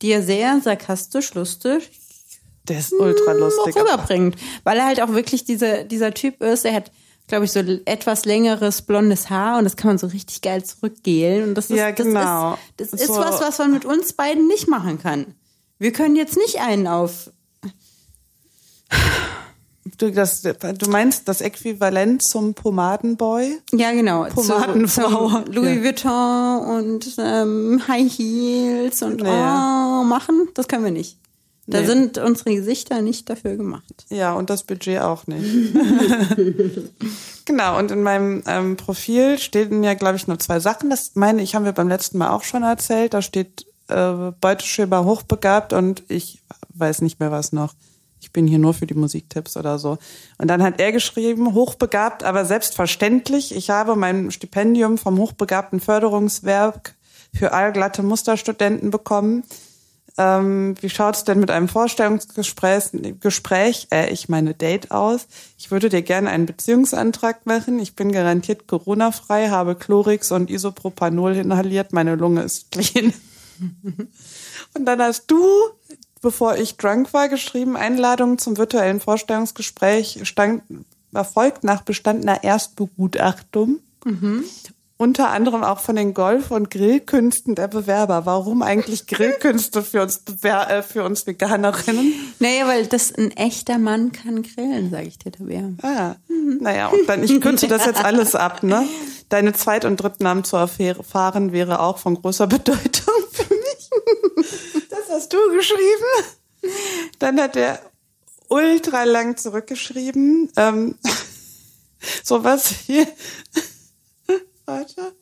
[0.00, 1.90] die er sehr sarkastisch, lustig.
[2.68, 3.74] Der ist ultra lustig.
[3.74, 4.36] rüberbringt.
[4.62, 6.64] Weil er halt auch wirklich diese, dieser Typ ist.
[6.64, 6.92] Er hat,
[7.26, 11.48] glaube ich, so etwas längeres blondes Haar und das kann man so richtig geil zurückgehlen.
[11.48, 12.56] Und das ist, ja, genau.
[12.76, 13.14] das ist, das so.
[13.14, 15.34] ist was, was man mit uns beiden nicht machen kann.
[15.80, 17.32] Wir können jetzt nicht einen auf
[19.98, 23.58] Du, das, du meinst das Äquivalent zum Pomadenboy?
[23.72, 24.24] Ja, genau.
[24.24, 25.28] Pomadenfrau.
[25.28, 25.84] Zum, zum Louis ja.
[25.84, 30.00] Vuitton und ähm, High Heels und naja.
[30.00, 31.18] oh, machen, das können wir nicht.
[31.66, 31.86] Da nee.
[31.86, 34.06] sind unsere Gesichter nicht dafür gemacht.
[34.08, 35.72] Ja, und das Budget auch nicht.
[37.44, 40.90] genau, und in meinem ähm, Profil stehen ja, glaube ich, nur zwei Sachen.
[40.90, 43.14] Das meine ich, haben wir beim letzten Mal auch schon erzählt.
[43.14, 46.42] Da steht äh, Beuteschäber hochbegabt und ich
[46.74, 47.74] weiß nicht mehr was noch
[48.20, 49.98] ich bin hier nur für die Musiktipps oder so.
[50.38, 53.54] Und dann hat er geschrieben, hochbegabt, aber selbstverständlich.
[53.54, 56.94] Ich habe mein Stipendium vom hochbegabten Förderungswerk
[57.34, 59.44] für allglatte Musterstudenten bekommen.
[60.18, 65.26] Ähm, wie schaut's denn mit einem Vorstellungsgespräch, Gespräch, äh, ich meine Date aus?
[65.56, 67.78] Ich würde dir gerne einen Beziehungsantrag machen.
[67.78, 71.92] Ich bin garantiert Corona-frei, habe Chlorix und Isopropanol inhaliert.
[71.92, 73.14] Meine Lunge ist clean.
[74.74, 75.42] und dann hast du
[76.20, 80.62] bevor ich drunk war, geschrieben, Einladung zum virtuellen Vorstellungsgespräch stand,
[81.12, 83.80] erfolgt nach bestandener Erstbegutachtung.
[84.04, 84.44] Mhm.
[84.96, 88.26] Unter anderem auch von den Golf- und Grillkünsten der Bewerber.
[88.26, 92.12] Warum eigentlich Grillkünste für uns, Bewer äh, für uns Veganerinnen?
[92.38, 95.70] Naja, weil das ein echter Mann kann grillen, sage ich dir, Tabea.
[95.80, 96.58] Ah, mhm.
[96.60, 98.86] naja, und dann, ich kürze das jetzt alles ab, ne?
[99.30, 103.09] Deine Zweit- und Drittnamen zu erfahren wäre auch von großer Bedeutung
[105.10, 106.72] hast du geschrieben.
[107.18, 107.80] Dann hat er
[108.48, 110.50] ultra lang zurückgeschrieben.
[110.56, 110.98] Ähm,
[112.28, 113.06] was hier.
[114.66, 115.12] Warte.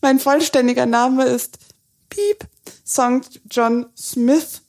[0.00, 1.58] Mein vollständiger Name ist
[2.10, 2.46] Piep
[2.86, 3.40] St.
[3.50, 4.62] John Smith.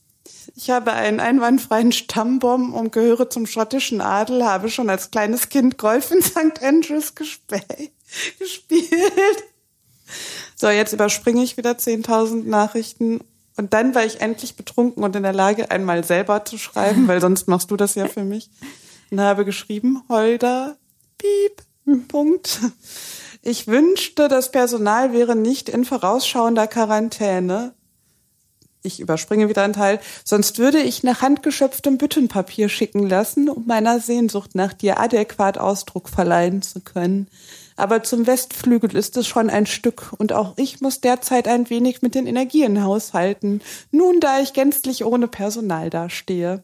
[0.56, 5.78] Ich habe einen einwandfreien Stammbaum und gehöre zum schottischen Adel, habe schon als kleines Kind
[5.78, 6.64] Golf in St.
[6.64, 7.92] Andrews gespielt.
[10.56, 13.20] So, jetzt überspringe ich wieder 10.000 Nachrichten
[13.58, 17.22] und dann war ich endlich betrunken und in der Lage, einmal selber zu schreiben, weil
[17.22, 18.50] sonst machst du das ja für mich.
[19.12, 20.78] Und habe geschrieben, Holder,
[21.18, 22.60] piep, Punkt.
[23.42, 27.76] Ich wünschte, das Personal wäre nicht in vorausschauender Quarantäne.
[28.82, 30.00] Ich überspringe wieder einen Teil.
[30.24, 36.10] Sonst würde ich nach handgeschöpftem Büttenpapier schicken lassen, um meiner Sehnsucht nach dir adäquat Ausdruck
[36.10, 37.28] verleihen zu können
[37.76, 42.02] aber zum Westflügel ist es schon ein Stück und auch ich muss derzeit ein wenig
[42.02, 43.62] mit den Energien haushalten,
[43.92, 46.64] nun da ich gänzlich ohne Personal dastehe.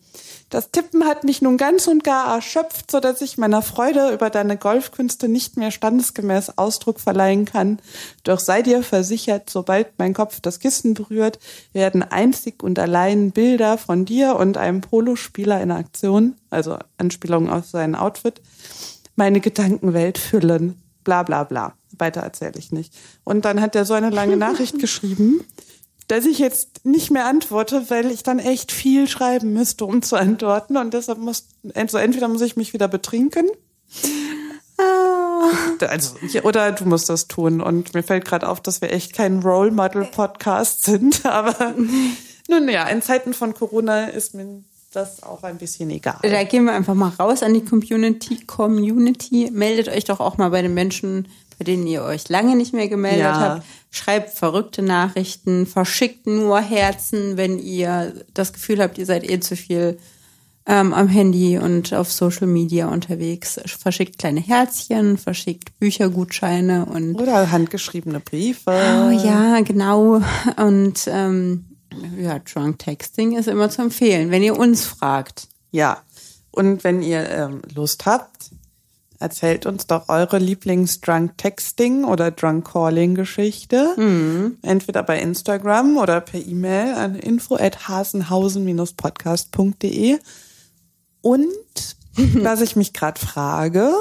[0.49, 4.29] Das Tippen hat mich nun ganz und gar erschöpft, so dass ich meiner Freude über
[4.29, 7.79] deine Golfkünste nicht mehr standesgemäß Ausdruck verleihen kann.
[8.23, 11.39] Doch sei dir versichert, sobald mein Kopf das Kissen berührt,
[11.73, 17.65] werden einzig und allein Bilder von dir und einem Polospieler in Aktion, also Anspielung auf
[17.65, 18.41] sein Outfit,
[19.15, 21.73] meine Gedankenwelt füllen bla bla bla.
[21.97, 22.93] Weiter erzähle ich nicht.
[23.23, 25.43] Und dann hat er so eine lange Nachricht geschrieben,
[26.07, 30.15] dass ich jetzt nicht mehr antworte, weil ich dann echt viel schreiben müsste, um zu
[30.17, 30.77] antworten.
[30.77, 33.47] Und deshalb muss, also entweder muss ich mich wieder betrinken.
[35.79, 37.61] Also, oder du musst das tun.
[37.61, 41.25] Und mir fällt gerade auf, dass wir echt kein Role Model Podcast sind.
[41.25, 41.75] Aber
[42.49, 46.19] nun ja, in Zeiten von Corona ist mir das auch ein bisschen egal.
[46.21, 48.41] Da gehen wir einfach mal raus an die Community.
[48.45, 49.49] Community.
[49.51, 51.27] Meldet euch doch auch mal bei den Menschen,
[51.57, 53.39] bei denen ihr euch lange nicht mehr gemeldet ja.
[53.39, 53.65] habt.
[53.89, 59.55] Schreibt verrückte Nachrichten, verschickt nur Herzen, wenn ihr das Gefühl habt, ihr seid eh zu
[59.55, 59.97] viel
[60.65, 63.59] ähm, am Handy und auf Social Media unterwegs.
[63.65, 68.71] Verschickt kleine Herzchen, verschickt Büchergutscheine und oder handgeschriebene Briefe.
[68.71, 70.21] Oh ja, genau.
[70.57, 71.65] Und ähm,
[72.17, 75.47] ja, Drunk Texting ist immer zu empfehlen, wenn ihr uns fragt.
[75.71, 76.01] Ja.
[76.51, 78.51] Und wenn ihr ähm, Lust habt,
[79.19, 83.93] erzählt uns doch eure Lieblings-Drunk Texting oder Drunk Calling Geschichte.
[83.95, 84.57] Mhm.
[84.61, 90.19] Entweder bei Instagram oder per E-Mail an info at hasenhausen-podcast.de.
[91.21, 93.91] Und was ich mich gerade frage,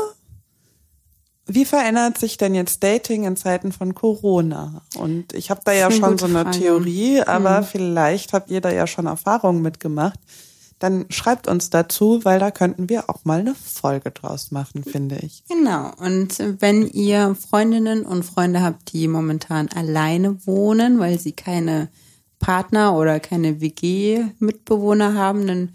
[1.54, 4.82] wie verändert sich denn jetzt Dating in Zeiten von Corona?
[4.98, 6.58] Und ich habe da ja schon so eine Frage.
[6.58, 7.64] Theorie, aber mhm.
[7.64, 10.18] vielleicht habt ihr da ja schon Erfahrungen mitgemacht.
[10.78, 15.18] Dann schreibt uns dazu, weil da könnten wir auch mal eine Folge draus machen, finde
[15.18, 15.44] ich.
[15.46, 15.92] Genau.
[15.98, 21.88] Und wenn ihr Freundinnen und Freunde habt, die momentan alleine wohnen, weil sie keine
[22.38, 25.68] Partner oder keine WG-Mitbewohner haben, dann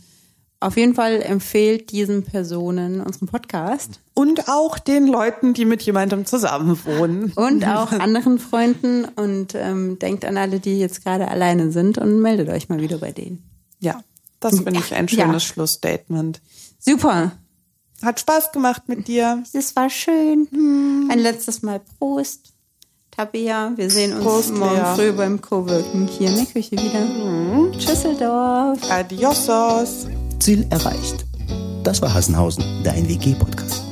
[0.60, 4.00] auf jeden Fall empfehlt diesen Personen unseren Podcast.
[4.14, 7.34] Und auch den Leuten, die mit jemandem zusammen wohnen.
[7.36, 12.22] Und auch anderen Freunden und ähm, denkt an alle, die jetzt gerade alleine sind und
[12.22, 13.44] meldet euch mal wieder bei denen.
[13.80, 14.02] Ja,
[14.40, 15.54] das finde ich ein schönes ja.
[15.54, 16.42] Schlussstatement.
[16.80, 17.34] Super.
[18.02, 19.44] Hat Spaß gemacht mit dir.
[19.54, 20.48] Es war schön.
[20.52, 21.10] Hm.
[21.12, 22.54] Ein letztes Mal Prost.
[23.12, 24.96] Tabea, wir sehen uns Prost, morgen Lea.
[24.96, 27.00] früh beim Coworking hier in der Küche wieder.
[27.00, 27.72] Mhm.
[27.72, 28.80] Tschüsseldorf.
[28.92, 30.08] Adiosos.
[30.46, 31.26] Ziel erreicht.
[31.84, 33.85] Das war Hassenhausen, dein WG-Podcast.